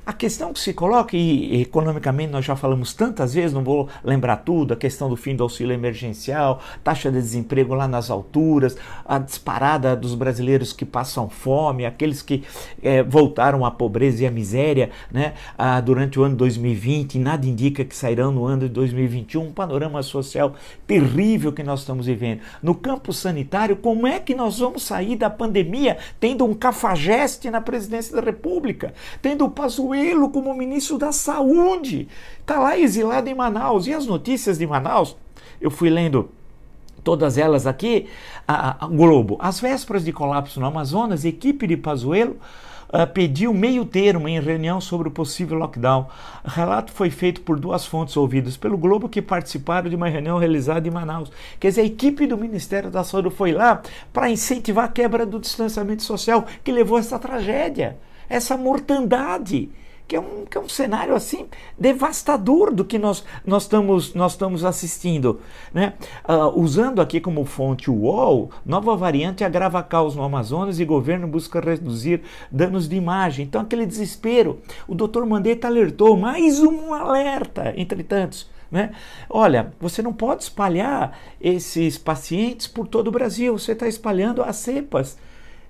A 0.07 0.15
questão 0.15 0.53
que 0.53 0.59
se 0.59 0.73
coloca, 0.73 1.15
e 1.15 1.61
economicamente 1.61 2.33
nós 2.33 2.45
já 2.45 2.57
falamos 2.57 2.95
tantas 2.95 3.35
vezes, 3.35 3.53
não 3.53 3.63
vou 3.63 3.89
lembrar 4.03 4.39
tudo, 4.39 4.73
a 4.73 4.77
questão 4.77 5.11
do 5.11 5.17
fim 5.17 5.37
do 5.37 5.43
auxílio 5.43 5.75
emergencial, 5.75 6.61
taxa 6.83 7.13
de 7.13 7.19
desemprego 7.19 7.75
lá 7.75 7.87
nas 7.87 8.11
alturas, 8.11 8.77
a 9.05 9.19
disparada 9.19 9.95
dos 9.95 10.15
brasileiros 10.15 10.73
que 10.73 10.87
passam 10.87 11.29
fome, 11.29 11.85
aqueles 11.85 12.23
que 12.23 12.43
é, 12.83 13.03
voltaram 13.03 13.65
à 13.65 13.71
pobreza 13.71 14.25
e 14.25 14.27
à 14.27 14.31
miséria 14.31 14.91
né, 15.13 15.35
a, 15.57 15.81
durante 15.83 16.19
o 16.19 16.23
ano 16.23 16.35
2020, 16.35 17.17
e 17.17 17.19
nada 17.19 17.47
indica 17.47 17.85
que 17.85 17.95
sairão 17.95 18.33
no 18.33 18.47
ano 18.47 18.63
de 18.63 18.69
2021, 18.71 19.43
um 19.43 19.53
panorama 19.53 20.03
social 20.03 20.55
terrível 20.87 21.53
que 21.53 21.63
nós 21.63 21.81
estamos 21.81 22.07
vivendo. 22.07 22.41
No 22.63 22.75
campo 22.75 23.13
sanitário, 23.13 23.77
como 23.77 24.07
é 24.07 24.19
que 24.19 24.35
nós 24.35 24.59
vamos 24.59 24.83
sair 24.83 25.15
da 25.15 25.29
pandemia 25.29 25.99
tendo 26.19 26.45
um 26.45 26.55
cafajeste 26.55 27.51
na 27.51 27.61
presidência 27.61 28.17
da 28.17 28.23
República, 28.23 28.95
tendo 29.21 29.45
o 29.45 29.51
Pazuello 29.51 30.00
Coelho 30.01 30.31
como 30.31 30.55
ministro 30.55 30.97
da 30.97 31.13
Saúde. 31.13 32.09
Está 32.41 32.59
lá 32.59 32.79
exilado 32.79 33.29
em 33.29 33.35
Manaus. 33.35 33.87
E 33.87 33.93
as 33.93 34.07
notícias 34.07 34.57
de 34.57 34.67
Manaus? 34.67 35.15
Eu 35.61 35.71
fui 35.71 35.91
lendo 35.91 36.31
todas 37.05 37.37
elas 37.37 37.67
aqui. 37.67 38.09
A, 38.49 38.85
a, 38.85 38.89
Globo. 38.89 39.37
Às 39.39 39.61
vésperas 39.61 40.03
de 40.03 40.11
colapso 40.11 40.59
no 40.59 40.65
Amazonas, 40.65 41.27
equipe 41.27 41.67
de 41.67 41.77
Pazuello 41.77 42.39
uh, 42.89 43.07
pediu 43.13 43.53
meio 43.53 43.85
termo 43.85 44.27
em 44.27 44.41
reunião 44.41 44.81
sobre 44.81 45.09
o 45.09 45.11
possível 45.11 45.59
lockdown. 45.59 46.09
O 46.43 46.49
relato 46.49 46.93
foi 46.93 47.11
feito 47.11 47.43
por 47.43 47.61
duas 47.61 47.85
fontes 47.85 48.17
ouvidas 48.17 48.57
pelo 48.57 48.79
Globo 48.79 49.07
que 49.07 49.21
participaram 49.21 49.91
de 49.91 49.97
uma 49.97 50.09
reunião 50.09 50.39
realizada 50.39 50.89
em 50.89 50.91
Manaus. 50.91 51.31
Quer 51.61 51.69
dizer, 51.69 51.83
a 51.83 51.85
equipe 51.85 52.27
do 52.27 52.39
Ministério 52.39 52.91
da 52.91 53.05
Saúde 53.05 53.29
foi 53.29 53.53
lá 53.53 53.83
para 54.15 54.31
incentivar 54.31 54.87
a 54.87 54.89
quebra 54.89 55.27
do 55.27 55.39
distanciamento 55.39 56.03
social 56.03 56.47
que 56.65 56.73
levou 56.73 56.97
a 56.97 57.01
essa 57.01 57.19
tragédia, 57.19 57.99
essa 58.31 58.57
mortandade 58.57 59.69
que 60.11 60.17
é 60.17 60.21
um, 60.21 60.45
que 60.45 60.59
é 60.59 60.61
um 60.61 60.69
cenário 60.69 61.15
assim 61.15 61.47
devastador 61.79 62.75
do 62.75 62.85
que 62.85 62.99
nós, 62.99 63.25
nós, 63.47 63.63
estamos, 63.63 64.13
nós 64.13 64.33
estamos 64.33 64.65
assistindo. 64.65 65.39
Né? 65.73 65.95
Uh, 66.29 66.61
usando 66.61 67.01
aqui 67.01 67.21
como 67.21 67.45
fonte 67.45 67.89
o 67.89 67.95
UOL, 67.95 68.51
nova 68.67 68.97
variante 68.97 69.45
agrava 69.45 69.81
caos 69.85 70.17
no 70.17 70.25
Amazonas 70.25 70.81
e 70.81 70.85
governo 70.85 71.29
busca 71.29 71.61
reduzir 71.61 72.23
danos 72.51 72.89
de 72.89 72.97
imagem. 72.97 73.47
Então, 73.47 73.61
aquele 73.61 73.87
desespero. 73.87 74.61
O 74.89 74.97
doutor 74.97 75.25
Mandetta 75.25 75.69
alertou, 75.69 76.17
mais 76.17 76.59
um 76.59 76.93
alerta, 76.93 77.73
entre 77.77 78.03
tantos. 78.03 78.51
Né? 78.69 78.91
Olha, 79.29 79.73
você 79.79 80.03
não 80.03 80.13
pode 80.13 80.43
espalhar 80.43 81.17
esses 81.41 81.97
pacientes 81.97 82.67
por 82.67 82.89
todo 82.89 83.07
o 83.07 83.13
Brasil, 83.13 83.57
você 83.57 83.73
está 83.73 83.87
espalhando 83.87 84.43
as 84.43 84.57
cepas 84.57 85.17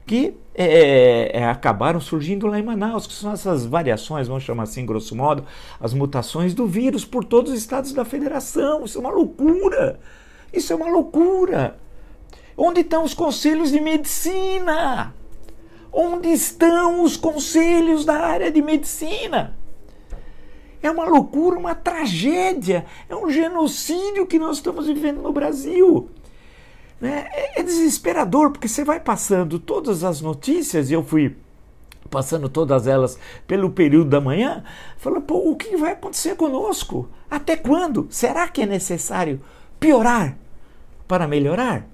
que 0.06 0.34
é, 0.54 1.38
é, 1.38 1.44
acabaram 1.46 2.00
surgindo 2.00 2.46
lá 2.46 2.58
em 2.58 2.62
Manaus, 2.62 3.06
que 3.06 3.12
são 3.12 3.32
essas 3.32 3.64
variações, 3.64 4.28
vamos 4.28 4.42
chamar 4.42 4.64
assim, 4.64 4.84
grosso 4.84 5.14
modo, 5.14 5.44
as 5.80 5.94
mutações 5.94 6.52
do 6.52 6.66
vírus 6.66 7.04
por 7.04 7.24
todos 7.24 7.52
os 7.52 7.58
estados 7.58 7.92
da 7.92 8.04
federação. 8.04 8.84
Isso 8.84 8.98
é 8.98 9.00
uma 9.00 9.10
loucura! 9.10 10.00
Isso 10.52 10.72
é 10.72 10.76
uma 10.76 10.90
loucura! 10.90 11.78
Onde 12.56 12.80
estão 12.80 13.04
os 13.04 13.14
conselhos 13.14 13.70
de 13.70 13.80
medicina? 13.80 15.14
Onde 15.92 16.28
estão 16.28 17.02
os 17.02 17.16
conselhos 17.16 18.04
da 18.04 18.14
área 18.14 18.50
de 18.50 18.60
medicina? 18.60 19.56
É 20.82 20.90
uma 20.90 21.04
loucura, 21.04 21.58
uma 21.58 21.74
tragédia, 21.74 22.86
é 23.08 23.14
um 23.14 23.30
genocídio 23.30 24.26
que 24.26 24.38
nós 24.38 24.56
estamos 24.56 24.86
vivendo 24.86 25.20
no 25.20 25.32
Brasil. 25.32 26.08
Né? 27.00 27.28
É, 27.32 27.60
é 27.60 27.62
desesperador, 27.62 28.50
porque 28.50 28.68
você 28.68 28.84
vai 28.84 29.00
passando 29.00 29.58
todas 29.58 30.04
as 30.04 30.20
notícias, 30.20 30.90
e 30.90 30.94
eu 30.94 31.02
fui 31.02 31.36
passando 32.10 32.48
todas 32.48 32.86
elas 32.86 33.18
pelo 33.46 33.70
período 33.70 34.10
da 34.10 34.20
manhã, 34.20 34.64
falando, 34.96 35.22
pô, 35.22 35.50
o 35.50 35.56
que 35.56 35.76
vai 35.76 35.92
acontecer 35.92 36.34
conosco? 36.34 37.08
Até 37.30 37.56
quando? 37.56 38.08
Será 38.10 38.48
que 38.48 38.62
é 38.62 38.66
necessário 38.66 39.40
piorar 39.78 40.36
para 41.06 41.28
melhorar? 41.28 41.86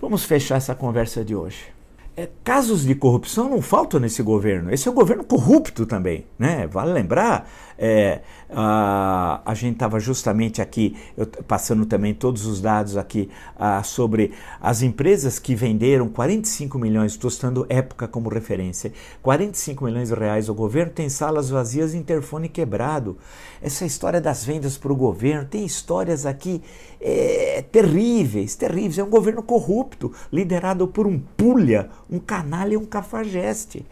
Vamos 0.00 0.24
fechar 0.24 0.56
essa 0.56 0.74
conversa 0.74 1.24
de 1.24 1.34
hoje. 1.34 1.75
É, 2.16 2.30
casos 2.42 2.84
de 2.84 2.94
corrupção 2.94 3.50
não 3.50 3.60
faltam 3.60 4.00
nesse 4.00 4.22
governo. 4.22 4.72
Esse 4.72 4.88
é 4.88 4.90
um 4.90 4.94
governo 4.94 5.22
corrupto 5.22 5.84
também, 5.84 6.24
né? 6.38 6.66
Vale 6.66 6.92
lembrar, 6.92 7.46
é, 7.78 8.22
a, 8.48 9.42
a 9.44 9.54
gente 9.54 9.74
estava 9.74 10.00
justamente 10.00 10.62
aqui, 10.62 10.96
eu, 11.14 11.26
passando 11.26 11.84
também 11.84 12.14
todos 12.14 12.46
os 12.46 12.60
dados 12.60 12.96
aqui 12.96 13.28
a, 13.54 13.82
sobre 13.82 14.32
as 14.58 14.80
empresas 14.80 15.38
que 15.38 15.54
venderam 15.54 16.08
45 16.08 16.78
milhões, 16.78 17.12
estou 17.12 17.30
época 17.68 18.08
como 18.08 18.30
referência, 18.30 18.94
45 19.22 19.84
milhões 19.84 20.08
de 20.08 20.14
reais 20.14 20.48
ao 20.48 20.54
governo, 20.54 20.92
tem 20.92 21.10
salas 21.10 21.50
vazias 21.50 21.92
e 21.92 21.98
interfone 21.98 22.48
quebrado. 22.48 23.18
Essa 23.60 23.84
história 23.84 24.20
das 24.22 24.42
vendas 24.42 24.78
para 24.78 24.92
o 24.92 24.96
governo, 24.96 25.44
tem 25.44 25.66
histórias 25.66 26.24
aqui 26.24 26.62
é, 27.00 27.64
terríveis, 27.70 28.54
terríveis. 28.54 28.98
É 28.98 29.04
um 29.04 29.10
governo 29.10 29.42
corrupto, 29.42 30.12
liderado 30.32 30.88
por 30.88 31.06
um 31.06 31.18
pulha, 31.18 31.90
um 32.10 32.18
canalha 32.18 32.74
e 32.74 32.76
um 32.76 32.84
cafajeste. 32.84 33.84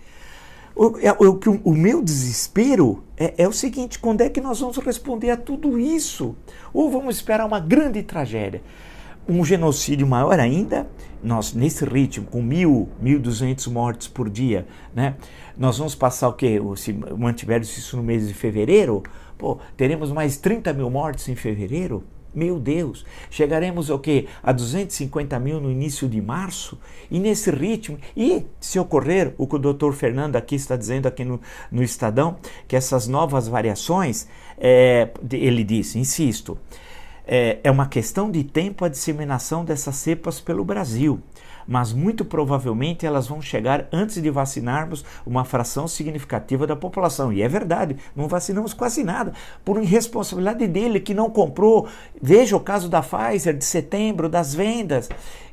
O, 0.76 0.98
é, 0.98 1.12
o, 1.12 1.40
o, 1.62 1.72
meu 1.72 2.02
desespero 2.02 3.04
é, 3.16 3.34
é, 3.38 3.48
o 3.48 3.52
seguinte: 3.52 3.98
quando 3.98 4.22
é 4.22 4.28
que 4.28 4.40
nós 4.40 4.58
vamos 4.58 4.76
responder 4.78 5.30
a 5.30 5.36
tudo 5.36 5.78
isso? 5.78 6.34
Ou 6.72 6.90
vamos 6.90 7.16
esperar 7.16 7.46
uma 7.46 7.60
grande 7.60 8.02
tragédia? 8.02 8.60
Um 9.26 9.44
genocídio 9.44 10.06
maior 10.06 10.38
ainda, 10.38 10.86
nós 11.22 11.54
nesse 11.54 11.84
ritmo, 11.84 12.26
com 12.26 12.42
mil, 12.42 12.88
mil 13.00 13.18
duzentos 13.20 13.66
mortes 13.68 14.08
por 14.08 14.28
dia, 14.28 14.66
né? 14.92 15.14
Nós 15.56 15.78
vamos 15.78 15.94
passar 15.94 16.28
o 16.28 16.32
quê? 16.32 16.60
Se 16.76 16.92
mantivermos 16.92 17.74
isso 17.78 17.96
no 17.96 18.02
mês 18.02 18.26
de 18.26 18.34
fevereiro, 18.34 19.02
pô, 19.38 19.58
teremos 19.76 20.10
mais 20.10 20.36
30 20.36 20.72
mil 20.72 20.90
mortes 20.90 21.28
em 21.28 21.36
fevereiro? 21.36 22.02
Meu 22.34 22.58
Deus, 22.58 23.04
chegaremos 23.30 23.90
ao 23.90 23.98
quê? 23.98 24.26
A 24.42 24.50
250 24.50 25.38
mil 25.38 25.60
no 25.60 25.70
início 25.70 26.08
de 26.08 26.20
março? 26.20 26.78
E 27.10 27.20
nesse 27.20 27.50
ritmo, 27.50 27.98
e 28.16 28.44
se 28.58 28.78
ocorrer 28.78 29.32
o 29.38 29.46
que 29.46 29.56
o 29.56 29.58
doutor 29.58 29.92
Fernando 29.92 30.36
aqui 30.36 30.56
está 30.56 30.76
dizendo 30.76 31.06
aqui 31.06 31.24
no, 31.24 31.40
no 31.70 31.82
Estadão, 31.82 32.36
que 32.66 32.74
essas 32.74 33.06
novas 33.06 33.46
variações, 33.46 34.26
é, 34.58 35.10
ele 35.30 35.62
disse, 35.62 35.98
insisto, 35.98 36.58
é, 37.26 37.58
é 37.62 37.70
uma 37.70 37.86
questão 37.86 38.30
de 38.30 38.42
tempo 38.44 38.84
a 38.84 38.88
disseminação 38.88 39.64
dessas 39.64 39.96
cepas 39.96 40.40
pelo 40.40 40.64
Brasil 40.64 41.22
mas 41.66 41.92
muito 41.92 42.24
provavelmente 42.24 43.06
elas 43.06 43.26
vão 43.26 43.40
chegar 43.40 43.88
antes 43.92 44.20
de 44.20 44.30
vacinarmos 44.30 45.04
uma 45.26 45.44
fração 45.44 45.86
significativa 45.88 46.66
da 46.66 46.76
população. 46.76 47.32
E 47.32 47.42
é 47.42 47.48
verdade, 47.48 47.96
não 48.14 48.28
vacinamos 48.28 48.72
quase 48.72 49.02
nada, 49.02 49.32
por 49.64 49.82
irresponsabilidade 49.82 50.66
dele 50.66 51.00
que 51.00 51.14
não 51.14 51.30
comprou. 51.30 51.88
Veja 52.20 52.56
o 52.56 52.60
caso 52.60 52.88
da 52.88 53.02
Pfizer 53.02 53.56
de 53.56 53.64
setembro, 53.64 54.28
das 54.28 54.54
vendas 54.54 55.08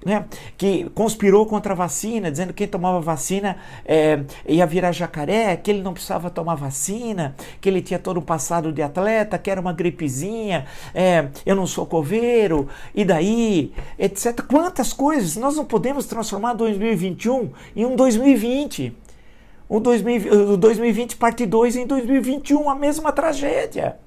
né, 0.05 0.25
que 0.57 0.89
conspirou 0.95 1.45
contra 1.45 1.73
a 1.73 1.75
vacina, 1.75 2.31
dizendo 2.31 2.49
que 2.49 2.61
quem 2.61 2.67
tomava 2.67 2.99
vacina 2.99 3.57
é, 3.85 4.23
ia 4.47 4.65
virar 4.65 4.91
jacaré, 4.91 5.55
que 5.55 5.71
ele 5.71 5.81
não 5.81 5.93
precisava 5.93 6.29
tomar 6.29 6.55
vacina, 6.55 7.35
que 7.59 7.69
ele 7.69 7.81
tinha 7.81 7.99
todo 7.99 8.17
o 8.17 8.21
passado 8.21 8.71
de 8.71 8.81
atleta, 8.81 9.37
que 9.37 9.49
era 9.49 9.61
uma 9.61 9.73
gripezinha, 9.73 10.65
é, 10.93 11.29
eu 11.45 11.55
não 11.55 11.67
sou 11.67 11.85
coveiro, 11.85 12.67
e 12.93 13.05
daí, 13.05 13.73
etc. 13.97 14.41
Quantas 14.41 14.93
coisas! 14.93 15.35
Nós 15.35 15.55
não 15.55 15.65
podemos 15.65 16.05
transformar 16.05 16.53
2021 16.53 17.51
em 17.75 17.85
um 17.85 17.95
2020. 17.95 18.95
O 19.69 19.79
2020 19.79 21.15
parte 21.15 21.45
2 21.45 21.77
em 21.77 21.87
2021, 21.87 22.69
a 22.69 22.75
mesma 22.75 23.11
tragédia. 23.13 23.97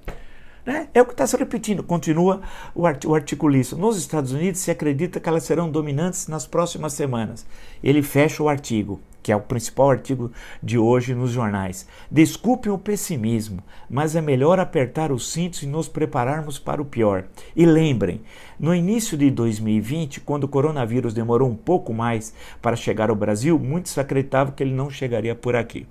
Né? 0.64 0.88
É 0.94 1.03
o 1.03 1.05
que 1.05 1.12
está 1.12 1.27
se 1.27 1.37
repetindo. 1.37 1.83
Continua 1.83 2.40
o, 2.74 2.87
art 2.87 3.05
o 3.05 3.14
articulista. 3.14 3.77
Nos 3.77 3.98
Estados 3.98 4.33
Unidos 4.33 4.61
se 4.61 4.70
acredita 4.70 5.20
que 5.20 5.29
elas 5.29 5.44
serão 5.44 5.70
dominantes 5.70 6.27
nas 6.27 6.46
próximas 6.46 6.94
semanas. 6.94 7.44
Ele 7.83 8.03
fecha 8.03 8.42
o 8.42 8.48
artigo, 8.48 8.98
que 9.22 9.31
é 9.31 9.37
o 9.37 9.42
principal 9.42 9.90
artigo 9.90 10.33
de 10.62 10.79
hoje 10.79 11.14
nos 11.14 11.31
jornais. 11.31 11.87
Desculpem 12.11 12.72
o 12.72 12.79
pessimismo, 12.79 13.62
mas 13.90 14.16
é 14.16 14.22
melhor 14.22 14.59
apertar 14.59 15.12
os 15.12 15.31
cintos 15.31 15.62
e 15.62 15.66
nos 15.66 15.87
prepararmos 15.87 16.59
para 16.59 16.81
o 16.81 16.87
pior. 16.87 17.24
E 17.55 17.66
lembrem, 17.66 18.22
no 18.59 18.74
início 18.74 19.18
de 19.18 19.31
2020, 19.31 20.20
quando 20.20 20.44
o 20.44 20.48
coronavírus 20.48 21.12
demorou 21.12 21.48
um 21.48 21.57
pouco 21.57 21.92
mais 21.92 22.33
para 22.62 22.77
chegar 22.77 23.11
ao 23.11 23.16
Brasil, 23.16 23.59
muitos 23.59 23.98
acreditavam 23.98 24.55
que 24.55 24.62
ele 24.62 24.72
não 24.72 24.88
chegaria 24.88 25.35
por 25.35 25.55
aqui. 25.55 25.87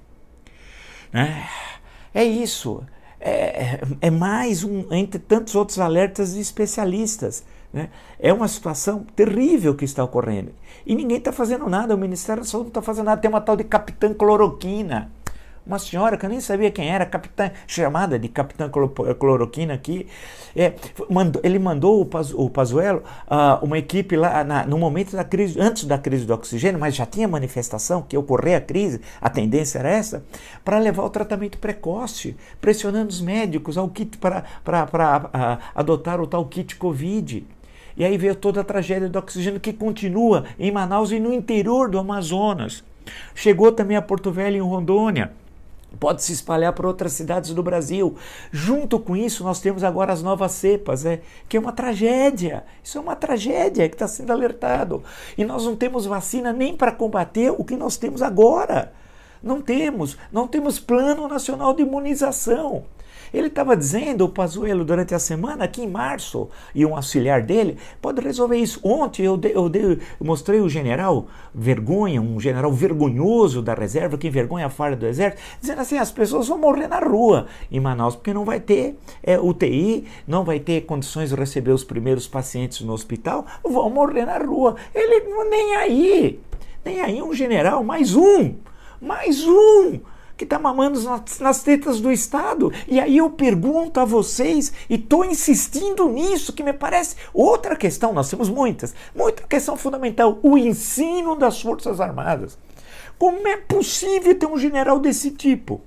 É, 1.13 2.21
é 2.21 2.23
isso 2.23 2.83
é, 3.29 3.81
é 4.01 4.09
mais 4.11 4.63
um 4.63 4.85
entre 4.91 5.19
tantos 5.19 5.55
outros 5.55 5.79
alertas 5.79 6.33
de 6.33 6.41
especialistas. 6.41 7.43
Né? 7.71 7.89
É 8.19 8.31
uma 8.33 8.47
situação 8.47 9.05
terrível 9.15 9.73
que 9.73 9.85
está 9.85 10.03
ocorrendo. 10.03 10.51
E 10.85 10.93
ninguém 10.93 11.17
está 11.17 11.31
fazendo 11.31 11.67
nada, 11.69 11.95
o 11.95 11.97
Ministério 11.97 12.43
da 12.43 12.49
Saúde 12.49 12.65
não 12.65 12.69
está 12.69 12.81
fazendo 12.81 13.05
nada. 13.05 13.21
Tem 13.21 13.29
uma 13.29 13.41
tal 13.41 13.55
de 13.55 13.63
capitã 13.63 14.13
cloroquina 14.13 15.09
uma 15.65 15.79
senhora 15.79 16.17
que 16.17 16.25
eu 16.25 16.29
nem 16.29 16.41
sabia 16.41 16.69
quem 16.69 16.89
era, 16.89 17.05
capitã, 17.05 17.51
chamada 17.65 18.19
de 18.19 18.27
capitã 18.27 18.69
cloroquina 18.69 19.73
aqui. 19.73 20.07
É, 20.55 20.73
mandou, 21.09 21.41
ele 21.43 21.57
mandou 21.57 22.01
o, 22.01 22.05
Paz, 22.05 22.33
o 22.33 22.49
Pazuello 22.49 23.01
uh, 23.27 23.63
uma 23.63 23.77
equipe 23.77 24.15
lá 24.15 24.43
na, 24.43 24.65
no 24.65 24.77
momento 24.77 25.15
da 25.15 25.23
crise, 25.23 25.59
antes 25.59 25.85
da 25.85 25.97
crise 25.97 26.25
do 26.25 26.33
oxigênio, 26.33 26.79
mas 26.79 26.95
já 26.95 27.05
tinha 27.05 27.27
manifestação 27.27 28.01
que 28.01 28.17
ocorrer 28.17 28.57
a 28.57 28.61
crise, 28.61 29.01
a 29.21 29.29
tendência 29.29 29.79
era 29.79 29.89
essa, 29.89 30.23
para 30.63 30.77
levar 30.79 31.03
o 31.03 31.09
tratamento 31.09 31.57
precoce, 31.57 32.35
pressionando 32.59 33.09
os 33.09 33.21
médicos 33.21 33.77
ao 33.77 33.87
kit 33.89 34.17
para, 34.17 34.43
uh, 34.65 35.57
adotar 35.73 36.19
o 36.21 36.27
tal 36.27 36.45
kit 36.45 36.75
Covid. 36.75 37.47
E 37.95 38.03
aí 38.03 38.17
veio 38.17 38.35
toda 38.35 38.61
a 38.61 38.63
tragédia 38.63 39.07
do 39.07 39.19
oxigênio 39.19 39.59
que 39.59 39.71
continua 39.71 40.45
em 40.59 40.71
Manaus 40.71 41.11
e 41.11 41.19
no 41.19 41.31
interior 41.31 41.89
do 41.89 41.99
Amazonas. 41.99 42.83
Chegou 43.35 43.71
também 43.71 43.95
a 43.95 44.01
Porto 44.01 44.31
Velho, 44.31 44.57
em 44.57 44.61
Rondônia 44.61 45.31
pode 45.99 46.23
se 46.23 46.33
espalhar 46.33 46.73
para 46.73 46.87
outras 46.87 47.13
cidades 47.13 47.53
do 47.53 47.63
Brasil. 47.63 48.15
Junto 48.51 48.99
com 48.99 49.15
isso, 49.15 49.43
nós 49.43 49.59
temos 49.59 49.83
agora 49.83 50.13
as 50.13 50.21
novas 50.21 50.51
cepas, 50.51 51.05
é, 51.05 51.21
que 51.47 51.57
é 51.57 51.59
uma 51.59 51.71
tragédia. 51.71 52.63
Isso 52.83 52.97
é 52.97 53.01
uma 53.01 53.15
tragédia 53.15 53.87
que 53.87 53.95
está 53.95 54.07
sendo 54.07 54.31
alertado. 54.31 55.03
E 55.37 55.45
nós 55.45 55.65
não 55.65 55.75
temos 55.75 56.05
vacina 56.05 56.51
nem 56.51 56.75
para 56.75 56.91
combater 56.91 57.51
o 57.51 57.63
que 57.63 57.75
nós 57.75 57.97
temos 57.97 58.21
agora. 58.21 58.93
Não 59.41 59.61
temos, 59.61 60.17
não 60.31 60.47
temos 60.47 60.79
plano 60.79 61.27
nacional 61.27 61.73
de 61.73 61.83
imunização. 61.83 62.85
Ele 63.33 63.47
estava 63.47 63.75
dizendo, 63.75 64.25
o 64.25 64.29
Pazuello, 64.29 64.85
durante 64.85 65.15
a 65.15 65.19
semana, 65.19 65.67
que 65.67 65.81
em 65.81 65.87
março, 65.87 66.49
e 66.75 66.85
um 66.85 66.95
auxiliar 66.95 67.41
dele, 67.41 67.77
pode 67.99 68.21
resolver 68.21 68.57
isso. 68.57 68.79
Ontem 68.83 69.23
eu, 69.23 69.39
eu, 69.43 69.71
eu 69.73 69.99
mostrei 70.21 70.61
o 70.61 70.69
general 70.69 71.25
Vergonha, 71.53 72.21
um 72.21 72.39
general 72.39 72.71
vergonhoso 72.71 73.61
da 73.61 73.73
reserva, 73.73 74.17
que 74.17 74.27
envergonha 74.27 74.67
a 74.67 74.69
farda 74.69 74.95
do 74.97 75.07
exército, 75.07 75.41
dizendo 75.59 75.81
assim, 75.81 75.97
as 75.97 76.11
pessoas 76.11 76.47
vão 76.47 76.57
morrer 76.57 76.87
na 76.87 76.99
rua 76.99 77.47
em 77.71 77.79
Manaus, 77.79 78.15
porque 78.15 78.33
não 78.33 78.45
vai 78.45 78.59
ter 78.59 78.97
é, 79.23 79.39
UTI, 79.39 80.05
não 80.27 80.43
vai 80.43 80.59
ter 80.59 80.81
condições 80.81 81.29
de 81.29 81.35
receber 81.35 81.71
os 81.71 81.83
primeiros 81.83 82.27
pacientes 82.27 82.81
no 82.81 82.93
hospital, 82.93 83.45
vão 83.63 83.89
morrer 83.89 84.25
na 84.25 84.37
rua. 84.37 84.75
Ele 84.93 85.23
nem 85.49 85.75
aí, 85.75 86.39
nem 86.85 87.01
aí 87.01 87.21
um 87.21 87.33
general, 87.33 87.83
mais 87.83 88.15
um, 88.15 88.55
mais 89.01 89.43
um 89.45 90.12
que 90.43 90.53
está 90.53 90.59
mamando 90.59 91.01
nas, 91.01 91.39
nas 91.39 91.63
tetas 91.63 91.99
do 91.99 92.11
Estado. 92.11 92.71
E 92.87 92.99
aí 92.99 93.17
eu 93.17 93.29
pergunto 93.29 93.99
a 93.99 94.05
vocês, 94.05 94.73
e 94.89 94.95
estou 94.95 95.23
insistindo 95.23 96.07
nisso, 96.09 96.53
que 96.53 96.63
me 96.63 96.73
parece 96.73 97.15
outra 97.33 97.75
questão, 97.75 98.13
nós 98.13 98.29
temos 98.29 98.49
muitas, 98.49 98.93
muita 99.15 99.43
questão 99.43 99.77
fundamental, 99.77 100.39
o 100.43 100.57
ensino 100.57 101.35
das 101.35 101.61
Forças 101.61 101.99
Armadas. 102.01 102.57
Como 103.17 103.47
é 103.47 103.57
possível 103.57 104.37
ter 104.37 104.45
um 104.45 104.57
general 104.57 104.99
desse 104.99 105.31
tipo? 105.31 105.81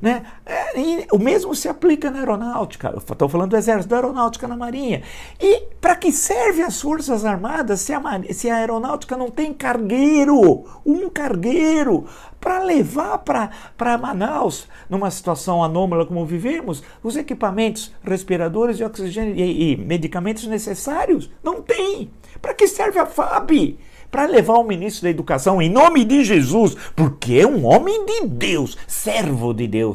Né? 0.00 0.22
É, 0.44 1.06
o 1.12 1.18
mesmo 1.18 1.54
se 1.54 1.68
aplica 1.68 2.10
na 2.10 2.20
aeronáutica. 2.20 2.94
Estou 2.96 3.28
falando 3.28 3.50
do 3.50 3.56
exército, 3.56 3.88
da 3.88 3.96
aeronáutica 3.96 4.46
na 4.46 4.56
marinha. 4.56 5.02
E 5.40 5.62
para 5.80 5.96
que 5.96 6.12
serve 6.12 6.62
as 6.62 6.80
forças 6.80 7.24
armadas 7.24 7.80
se 7.80 7.92
a, 7.92 8.00
se 8.32 8.50
a 8.50 8.56
aeronáutica 8.56 9.16
não 9.16 9.30
tem 9.30 9.52
cargueiro, 9.52 10.64
um 10.84 11.08
cargueiro, 11.08 12.06
para 12.40 12.62
levar 12.62 13.18
para 13.18 13.98
Manaus, 13.98 14.68
numa 14.88 15.10
situação 15.10 15.64
anômala 15.64 16.06
como 16.06 16.24
vivemos, 16.24 16.82
os 17.02 17.16
equipamentos 17.16 17.92
respiradores 18.02 18.76
de 18.76 18.84
oxigênio 18.84 19.34
e, 19.34 19.72
e 19.72 19.76
medicamentos 19.76 20.46
necessários? 20.46 21.30
Não 21.42 21.60
tem. 21.60 22.10
Para 22.40 22.54
que 22.54 22.68
serve 22.68 22.98
a 22.98 23.06
FAB? 23.06 23.76
para 24.10 24.26
levar 24.26 24.54
o 24.54 24.64
ministro 24.64 25.02
da 25.02 25.10
Educação 25.10 25.60
em 25.60 25.68
nome 25.68 26.04
de 26.04 26.24
Jesus, 26.24 26.74
porque 26.94 27.34
é 27.34 27.46
um 27.46 27.66
homem 27.66 28.06
de 28.06 28.26
Deus, 28.26 28.76
servo 28.86 29.52
de 29.52 29.66
Deus. 29.66 29.85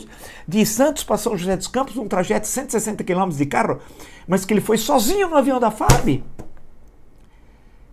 De 0.47 0.65
Santos 0.65 1.03
para 1.03 1.17
São 1.17 1.37
José 1.37 1.55
dos 1.57 1.67
Campos, 1.67 1.97
um 1.97 2.07
trajeto 2.07 2.41
de 2.41 2.47
160 2.47 3.03
quilômetros 3.03 3.37
de 3.37 3.45
carro, 3.45 3.79
mas 4.27 4.45
que 4.45 4.53
ele 4.53 4.61
foi 4.61 4.77
sozinho 4.77 5.29
no 5.29 5.35
avião 5.35 5.59
da 5.59 5.71
FAB. 5.71 6.23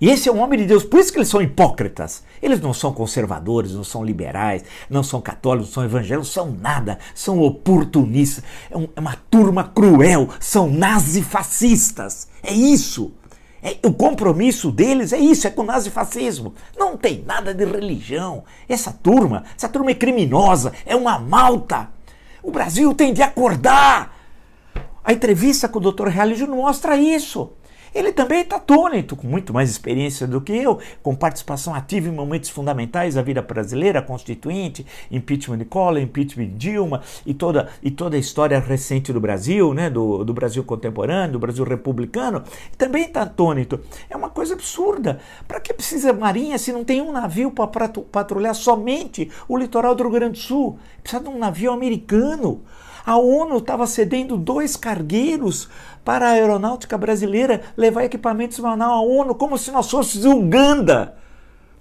E 0.01 0.09
esse 0.09 0.29
é 0.29 0.33
um 0.33 0.41
homem 0.41 0.61
de 0.61 0.67
Deus, 0.67 0.85
por 0.85 1.01
isso 1.01 1.13
que 1.13 1.19
eles 1.19 1.29
são 1.29 1.43
hipócritas. 1.43 2.23
Eles 2.41 2.61
não 2.61 2.73
são 2.73 2.93
conservadores, 2.93 3.73
não 3.73 3.83
são 3.83 4.05
liberais, 4.05 4.65
não 4.89 5.03
são 5.03 5.21
católicos, 5.21 5.69
não 5.69 5.75
são 5.75 5.85
evangélicos, 5.85 6.33
são 6.33 6.53
nada, 6.53 6.99
são 7.15 7.41
oportunistas. 7.41 8.45
É, 8.71 8.77
um, 8.77 8.89
é 8.95 9.01
uma 9.01 9.17
turma 9.29 9.65
cruel, 9.65 10.29
são 10.39 10.71
nazifascistas. 10.71 12.29
É 12.45 12.53
isso. 12.53 13.13
É, 13.63 13.77
o 13.85 13.93
compromisso 13.93 14.71
deles 14.71 15.13
é 15.13 15.19
isso, 15.19 15.47
é 15.47 15.51
com 15.51 15.63
o 15.63 15.67
nazifascismo. 15.67 16.55
Não 16.77 16.97
tem 16.97 17.25
nada 17.27 17.53
de 17.53 17.65
religião. 17.65 18.45
Essa 18.69 18.93
turma, 18.93 19.45
essa 19.57 19.69
turma 19.69 19.91
é 19.91 19.95
criminosa, 19.95 20.73
é 20.87 20.95
uma 20.95 21.19
malta. 21.19 21.89
O 22.43 22.51
Brasil 22.51 22.95
tem 22.95 23.13
de 23.13 23.23
acordar. 23.23 24.17
A 25.03 25.13
entrevista 25.13 25.69
com 25.69 25.79
o 25.79 25.93
Dr. 25.93 26.09
Reale 26.09 26.47
mostra 26.47 26.97
isso. 26.97 27.53
Ele 27.95 28.13
também 28.13 28.43
está 28.43 28.57
atônito, 28.57 29.17
com 29.17 29.27
muito 29.27 29.53
mais 29.53 29.71
experiência 29.71 30.27
do 30.27 30.41
que 30.41 30.53
eu, 30.53 30.79
com 31.03 31.15
participação 31.15 31.75
ativa 31.75 32.09
em 32.09 32.13
momentos 32.13 32.51
fundamentais 32.51 33.15
da 33.15 33.23
vida 33.23 33.41
brasileira, 33.43 34.03
constituinte, 34.03 34.87
impeachment 35.11 35.59
de 35.59 35.65
Collor, 35.65 36.01
impeachment 36.01 36.47
de 36.47 36.55
Dilma 36.55 37.03
e 37.25 37.33
toda, 37.33 37.69
e 37.83 37.91
toda 37.91 38.17
a 38.17 38.19
história 38.19 38.59
recente 38.59 39.13
do 39.13 39.21
Brasil, 39.21 39.73
né, 39.73 39.89
do, 39.89 40.25
do 40.25 40.35
Brasil 40.35 40.63
contemporâneo, 40.65 41.33
do 41.33 41.39
Brasil 41.39 41.65
republicano, 41.65 42.43
também 42.77 43.05
está 43.05 43.23
atônito. 43.23 43.81
É 44.11 44.17
uma 44.17 44.31
coisa 44.31 44.55
absurda. 44.55 45.21
Para 45.47 45.61
que 45.61 45.73
precisa 45.73 46.13
marinha 46.13 46.59
se 46.59 46.73
não 46.73 46.85
tem 46.85 47.01
um 47.01 47.13
navio 47.13 47.51
para 47.51 47.89
patrulhar 47.89 48.55
somente 48.55 49.31
o 49.49 49.57
litoral 49.57 49.95
do 49.95 50.03
Rio 50.03 50.13
Grande 50.13 50.33
do 50.33 50.39
Sul? 50.39 50.79
Precisa 51.03 51.23
de 51.23 51.29
um 51.29 51.39
navio 51.39 51.73
americano. 51.73 52.63
A 53.09 53.17
ONU 53.17 53.57
estava 53.57 53.87
cedendo 53.87 54.37
dois 54.37 54.77
cargueiros 54.77 55.67
para 56.05 56.27
a 56.27 56.33
aeronáutica 56.33 56.99
brasileira 56.99 57.63
levar 57.75 58.05
equipamentos 58.05 58.63
à 58.63 59.01
ONU, 59.01 59.35
como 59.35 59.57
se 59.57 59.71
nós 59.71 59.91
fôssemos 59.91 60.27
Uganda. 60.27 61.17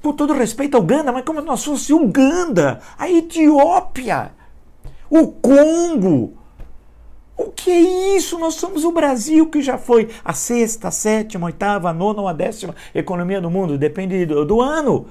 Com 0.02 0.14
todo 0.14 0.32
respeito 0.32 0.78
à 0.78 0.80
Uganda, 0.80 1.12
mas 1.12 1.26
como 1.26 1.42
se 1.42 1.46
nós 1.46 1.66
fôssemos 1.66 2.02
Uganda, 2.02 2.80
a 2.98 3.12
Etiópia, 3.12 4.32
o 5.10 5.28
Congo. 5.28 6.38
O 7.36 7.52
que 7.52 7.72
é 7.72 8.16
isso? 8.16 8.40
Nós 8.40 8.54
somos 8.54 8.86
o 8.86 8.94
Brasil, 8.94 9.50
que 9.50 9.62
já 9.62 9.78
foi 9.78 10.08
a 10.24 10.32
sexta, 10.32 10.88
a 10.88 10.92
sétima, 10.92 11.48
a 11.48 11.52
oitava, 11.52 11.90
a 11.90 11.94
nona 11.94 12.22
ou 12.22 12.30
a 12.30 12.34
décima 12.34 12.74
economia 12.96 13.42
do 13.42 13.52
mundo, 13.52 13.78
depende 13.78 14.26
do, 14.26 14.46
do 14.46 14.62
ano. 14.62 15.08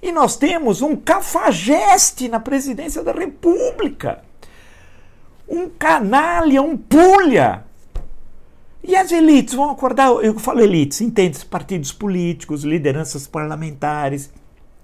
E 0.00 0.12
nós 0.12 0.36
temos 0.36 0.80
um 0.80 0.94
cafajeste 0.94 2.28
na 2.28 2.38
presidência 2.38 3.02
da 3.02 3.10
República 3.10 4.22
um 5.48 5.68
canalha, 5.68 6.62
um 6.62 6.76
pulha. 6.76 7.64
E 8.82 8.94
as 8.94 9.10
elites 9.12 9.54
vão 9.54 9.70
acordar, 9.70 10.08
eu 10.22 10.38
falo 10.38 10.60
elites, 10.60 11.00
entende? 11.00 11.42
Partidos 11.46 11.90
políticos, 11.90 12.64
lideranças 12.64 13.26
parlamentares, 13.26 14.30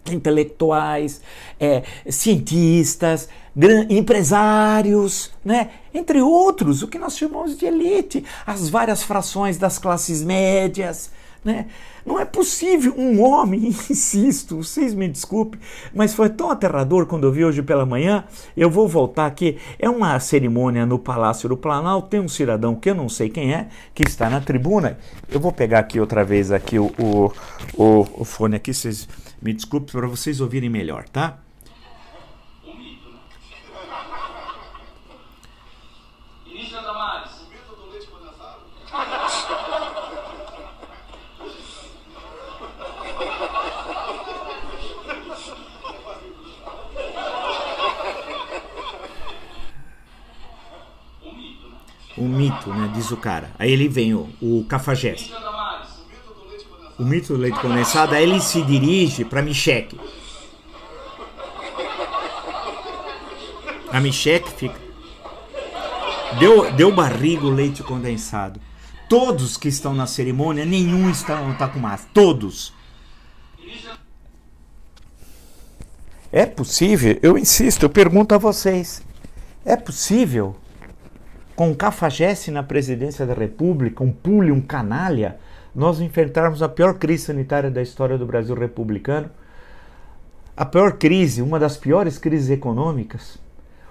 intelectuais, 0.07 1.21
é, 1.59 1.83
cientistas, 2.09 3.29
empresários, 3.91 5.31
né? 5.45 5.71
entre 5.93 6.23
outros, 6.23 6.83
o 6.83 6.89
que 6.89 6.99
nós 6.99 7.17
chamamos 7.17 7.59
de 7.59 7.67
elite, 7.67 8.25
as 8.47 8.71
várias 8.71 9.03
frações 9.03 9.59
das 9.59 9.79
classes 9.79 10.23
médias, 10.23 11.11
né? 11.45 11.67
Não 12.05 12.19
é 12.19 12.25
possível 12.25 12.95
um 12.97 13.23
homem, 13.23 13.69
insisto, 13.91 14.59
vocês 14.63 14.95
me 14.95 15.09
desculpem, 15.09 15.61
mas 15.95 16.15
foi 16.15 16.29
tão 16.29 16.51
aterrador 16.51 17.07
quando 17.07 17.25
eu 17.25 17.33
vi 17.33 17.45
hoje 17.45 17.63
pela 17.63 17.87
manhã. 17.87 18.25
Eu 18.57 18.71
vou 18.71 18.89
voltar 18.89 19.27
aqui. 19.27 19.59
É 19.79 19.89
uma 19.89 20.19
cerimônia 20.21 20.87
no 20.87 20.99
Palácio 20.99 21.49
do 21.49 21.57
Planalto. 21.57 22.09
Tem 22.09 22.21
um 22.21 22.29
cidadão 22.29 22.75
que 22.75 22.91
eu 22.91 22.95
não 22.95 23.09
sei 23.09 23.29
quem 23.29 23.55
é, 23.55 23.69
que 23.95 24.03
está 24.03 24.29
na 24.29 24.41
tribuna. 24.41 24.99
Eu 25.29 25.41
vou 25.41 25.53
pegar 25.53 25.81
aqui 25.81 26.01
outra 26.01 26.25
vez 26.25 26.51
aqui 26.51 26.79
o, 26.79 26.91
o, 26.99 27.33
o, 27.75 28.25
fone 28.25 28.57
aqui, 28.57 28.73
vocês 28.73 29.09
me 29.41 29.53
desculpem 29.53 29.93
para 29.93 30.07
vocês 30.07 30.41
ouvirem 30.41 30.69
melhor, 30.69 31.09
tá? 31.09 31.39
Um 52.17 52.29
mito, 52.29 52.71
né? 52.71 52.91
Diz 52.95 53.11
o 53.11 53.17
cara. 53.17 53.51
Aí 53.59 53.71
ele 53.71 53.89
vem 53.89 54.15
o, 54.15 54.29
o 54.41 54.65
cafajeste. 54.69 55.33
O 56.99 57.05
mito 57.05 57.33
do 57.33 57.39
leite 57.39 57.59
condensado, 57.59 58.15
aí 58.15 58.23
ele 58.23 58.41
se 58.41 58.61
dirige 58.63 59.25
para 59.25 59.41
Micheque. 59.41 59.99
A 63.91 64.01
Micheque 64.01 64.51
fica. 64.51 64.79
Deu, 66.39 66.71
deu 66.73 66.93
barriga 66.93 67.47
o 67.47 67.51
leite 67.51 67.83
condensado. 67.83 68.61
Todos 69.09 69.57
que 69.57 69.69
estão 69.69 69.95
na 69.95 70.07
cerimônia, 70.07 70.65
nenhum 70.65 71.11
está, 71.11 71.41
não 71.41 71.53
está 71.53 71.67
com 71.67 71.81
máscara. 71.81 72.11
Todos. 72.15 72.73
É 76.31 76.47
possível? 76.47 77.19
Eu 77.23 77.37
insisto, 77.37 77.83
eu 77.83 77.91
pergunto 77.91 78.35
a 78.35 78.39
vocês. 78.39 79.03
É 79.65 79.75
possível 79.75 80.57
com 81.61 81.69
um 81.69 81.75
cafajeste 81.75 82.51
na 82.51 82.63
presidência 82.63 83.27
da 83.27 83.35
República, 83.35 84.03
um 84.03 84.11
pule, 84.11 84.51
um 84.51 84.63
canalha, 84.63 85.37
nós 85.75 86.01
enfrentarmos 86.01 86.63
a 86.63 86.71
pior 86.71 86.95
crise 86.95 87.25
sanitária 87.25 87.71
da 87.71 87.83
história 87.83 88.17
do 88.17 88.25
Brasil 88.25 88.55
republicano, 88.55 89.29
a 90.57 90.65
pior 90.65 90.93
crise, 90.93 91.43
uma 91.43 91.59
das 91.59 91.77
piores 91.77 92.17
crises 92.17 92.49
econômicas, 92.49 93.37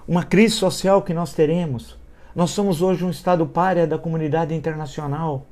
uma 0.08 0.24
crise 0.24 0.56
social 0.56 1.00
que 1.02 1.14
nós 1.14 1.32
teremos. 1.32 1.96
Nós 2.34 2.50
somos 2.50 2.82
hoje 2.82 3.04
um 3.04 3.10
Estado 3.10 3.46
párea 3.46 3.86
da 3.86 3.96
comunidade 3.96 4.52
internacional. 4.52 5.46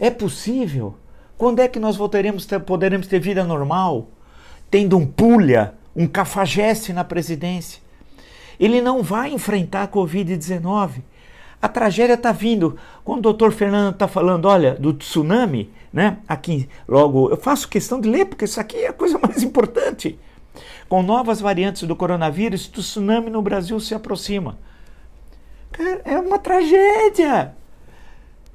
É 0.00 0.08
possível? 0.08 0.94
Quando 1.36 1.60
é 1.60 1.68
que 1.68 1.78
nós 1.78 1.96
voltaremos 1.96 2.46
ter, 2.46 2.60
poderemos 2.60 3.06
ter 3.06 3.20
vida 3.20 3.44
normal? 3.44 4.08
Tendo 4.70 4.96
um 4.96 5.04
pulha, 5.04 5.74
um 5.94 6.06
cafajeste 6.06 6.94
na 6.94 7.04
presidência. 7.04 7.82
Ele 8.58 8.80
não 8.80 9.02
vai 9.02 9.34
enfrentar 9.34 9.82
a 9.82 9.88
Covid-19. 9.88 11.11
A 11.62 11.68
tragédia 11.68 12.14
está 12.14 12.32
vindo. 12.32 12.76
Quando 13.04 13.20
o 13.20 13.22
doutor 13.22 13.52
Fernando 13.52 13.92
está 13.94 14.08
falando, 14.08 14.46
olha, 14.46 14.74
do 14.74 14.92
tsunami, 14.92 15.70
né? 15.92 16.18
Aqui, 16.26 16.68
logo, 16.88 17.30
eu 17.30 17.36
faço 17.36 17.68
questão 17.68 18.00
de 18.00 18.08
ler, 18.08 18.26
porque 18.26 18.46
isso 18.46 18.60
aqui 18.60 18.78
é 18.78 18.88
a 18.88 18.92
coisa 18.92 19.16
mais 19.22 19.44
importante. 19.44 20.18
Com 20.88 21.04
novas 21.04 21.40
variantes 21.40 21.84
do 21.84 21.94
coronavírus, 21.94 22.66
o 22.66 22.72
tsunami 22.72 23.30
no 23.30 23.40
Brasil 23.40 23.78
se 23.78 23.94
aproxima. 23.94 24.58
Cara, 25.70 26.02
é 26.04 26.18
uma 26.18 26.38
tragédia. 26.38 27.54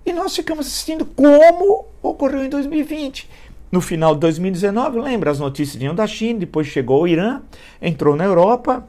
E 0.06 0.12
nós 0.12 0.36
ficamos 0.36 0.68
assistindo 0.68 1.06
como 1.06 1.86
ocorreu 2.02 2.44
em 2.44 2.50
2020. 2.50 3.30
No 3.72 3.80
final 3.80 4.16
de 4.16 4.22
2019, 4.22 5.00
lembra, 5.00 5.32
as 5.32 5.40
notícias 5.40 5.78
vinham 5.78 5.96
da 5.96 6.08
China, 6.08 6.40
depois 6.40 6.68
chegou 6.68 7.04
o 7.04 7.08
Irã, 7.08 7.42
entrou 7.82 8.16
na 8.16 8.26
Europa, 8.26 8.88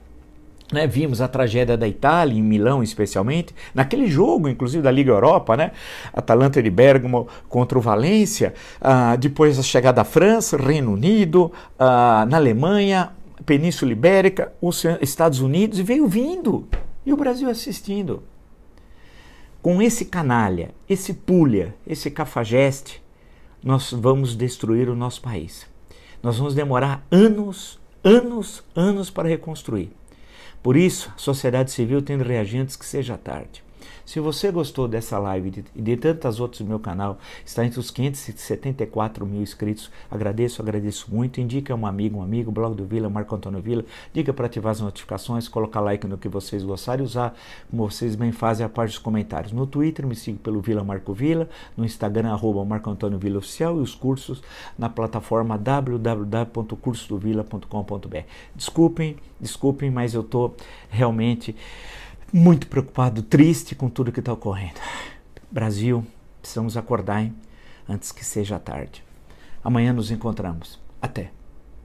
né, 0.72 0.87
vimos 0.87 1.20
a 1.20 1.28
tragédia 1.28 1.76
da 1.76 1.88
Itália, 1.88 2.38
em 2.38 2.42
Milão 2.42 2.83
especialmente, 2.83 3.54
naquele 3.74 4.07
jogo, 4.07 4.48
inclusive 4.48 4.83
da 4.83 4.90
Liga 4.90 5.11
Europa, 5.11 5.57
né, 5.57 5.72
Atalanta 6.12 6.62
de 6.62 6.70
Bergamo 6.70 7.26
contra 7.48 7.78
o 7.78 7.81
Valência, 7.81 8.54
ah, 8.81 9.16
depois 9.16 9.59
a 9.59 9.62
chegada 9.62 9.96
da 9.96 10.04
França, 10.04 10.57
Reino 10.57 10.92
Unido, 10.92 11.50
ah, 11.78 12.26
na 12.28 12.37
Alemanha, 12.37 13.11
Península 13.46 13.92
Ibérica, 13.92 14.52
os 14.61 14.85
Estados 15.00 15.40
Unidos, 15.40 15.78
e 15.78 15.83
veio 15.83 16.07
vindo, 16.07 16.68
e 17.07 17.12
o 17.12 17.16
Brasil 17.16 17.48
assistindo. 17.48 18.22
Com 19.62 19.81
esse 19.81 20.04
canalha, 20.04 20.70
esse 20.88 21.14
pulha, 21.14 21.74
esse 21.87 22.11
cafajeste, 22.11 23.02
nós 23.62 23.92
vamos 23.92 24.37
destruir 24.37 24.88
o 24.88 24.94
nosso 24.94 25.20
país. 25.20 25.66
Nós 26.22 26.38
vamos 26.38 26.54
demorar 26.54 27.04
anos, 27.11 27.78
anos, 28.04 28.62
anos 28.74 29.11
para 29.11 29.28
reconstruir. 29.28 29.90
Por 30.62 30.76
isso, 30.76 31.12
a 31.14 31.18
sociedade 31.18 31.70
civil 31.70 32.02
tem 32.02 32.18
antes 32.58 32.76
que 32.76 32.84
seja 32.84 33.16
tarde. 33.16 33.62
Se 34.05 34.20
você 34.20 34.51
gostou 34.51 34.88
dessa 34.88 35.18
live 35.18 35.64
e 35.74 35.83
de, 35.83 35.96
tantas 35.96 36.40
outras 36.40 36.61
do 36.61 36.66
meu 36.66 36.79
canal, 36.79 37.18
está 37.44 37.64
entre 37.64 37.79
os 37.79 37.90
574 37.90 39.27
mil 39.27 39.42
inscritos. 39.42 39.90
Agradeço, 40.11 40.62
agradeço 40.62 41.14
muito. 41.14 41.40
Indica 41.40 41.74
um 41.74 41.87
amigo, 41.87 42.18
um 42.18 42.22
amigo, 42.22 42.51
blog 42.51 42.74
do 42.74 42.85
Vila, 42.85 43.11
Marco 43.11 43.35
Antônio 43.35 43.61
Vila. 43.61 43.85
Diga 44.12 44.33
para 44.33 44.46
ativar 44.46 44.72
as 44.72 44.81
notificações, 44.81 45.48
colocar 45.48 45.81
like 45.81 46.07
no 46.07 46.16
que 46.16 46.29
vocês 46.29 46.62
gostarem 46.62 47.05
usar, 47.05 47.37
como 47.70 47.90
vocês 47.90 48.14
bem 48.14 48.33
fazem, 48.33 48.64
a 48.64 48.68
parte 48.68 48.90
dos 48.90 48.98
comentários. 48.98 49.53
No 49.53 49.66
Twitter, 49.66 50.07
me 50.07 50.16
siga 50.16 50.38
pelo 50.42 50.61
Vila 50.61 50.83
Marco 50.83 51.12
Vila. 51.12 51.48
No 51.77 51.85
Instagram, 51.85 52.31
arroba 52.31 52.64
Marco 52.64 52.88
Antônio 52.90 53.18
Vila 53.18 53.38
Oficial. 53.38 53.79
E 53.79 53.83
os 53.83 53.94
cursos 53.94 54.42
na 54.79 54.88
plataforma 54.88 55.59
www.cursodovila.com.br. 55.59 58.24
Desculpem, 58.55 59.16
desculpem, 59.40 59.90
mas 59.90 60.14
eu 60.14 60.20
estou 60.22 60.55
realmente 60.88 61.55
muito 62.32 62.66
preocupado, 62.66 63.22
triste 63.22 63.74
com 63.74 63.88
tudo 63.88 64.12
que 64.12 64.20
está 64.20 64.32
ocorrendo. 64.32 64.80
Brasil, 65.50 66.04
precisamos 66.40 66.76
acordar 66.76 67.22
hein? 67.22 67.34
antes 67.88 68.12
que 68.12 68.24
seja 68.24 68.58
tarde. 68.58 69.02
Amanhã 69.62 69.92
nos 69.92 70.10
encontramos. 70.10 70.78
Até. 71.00 71.38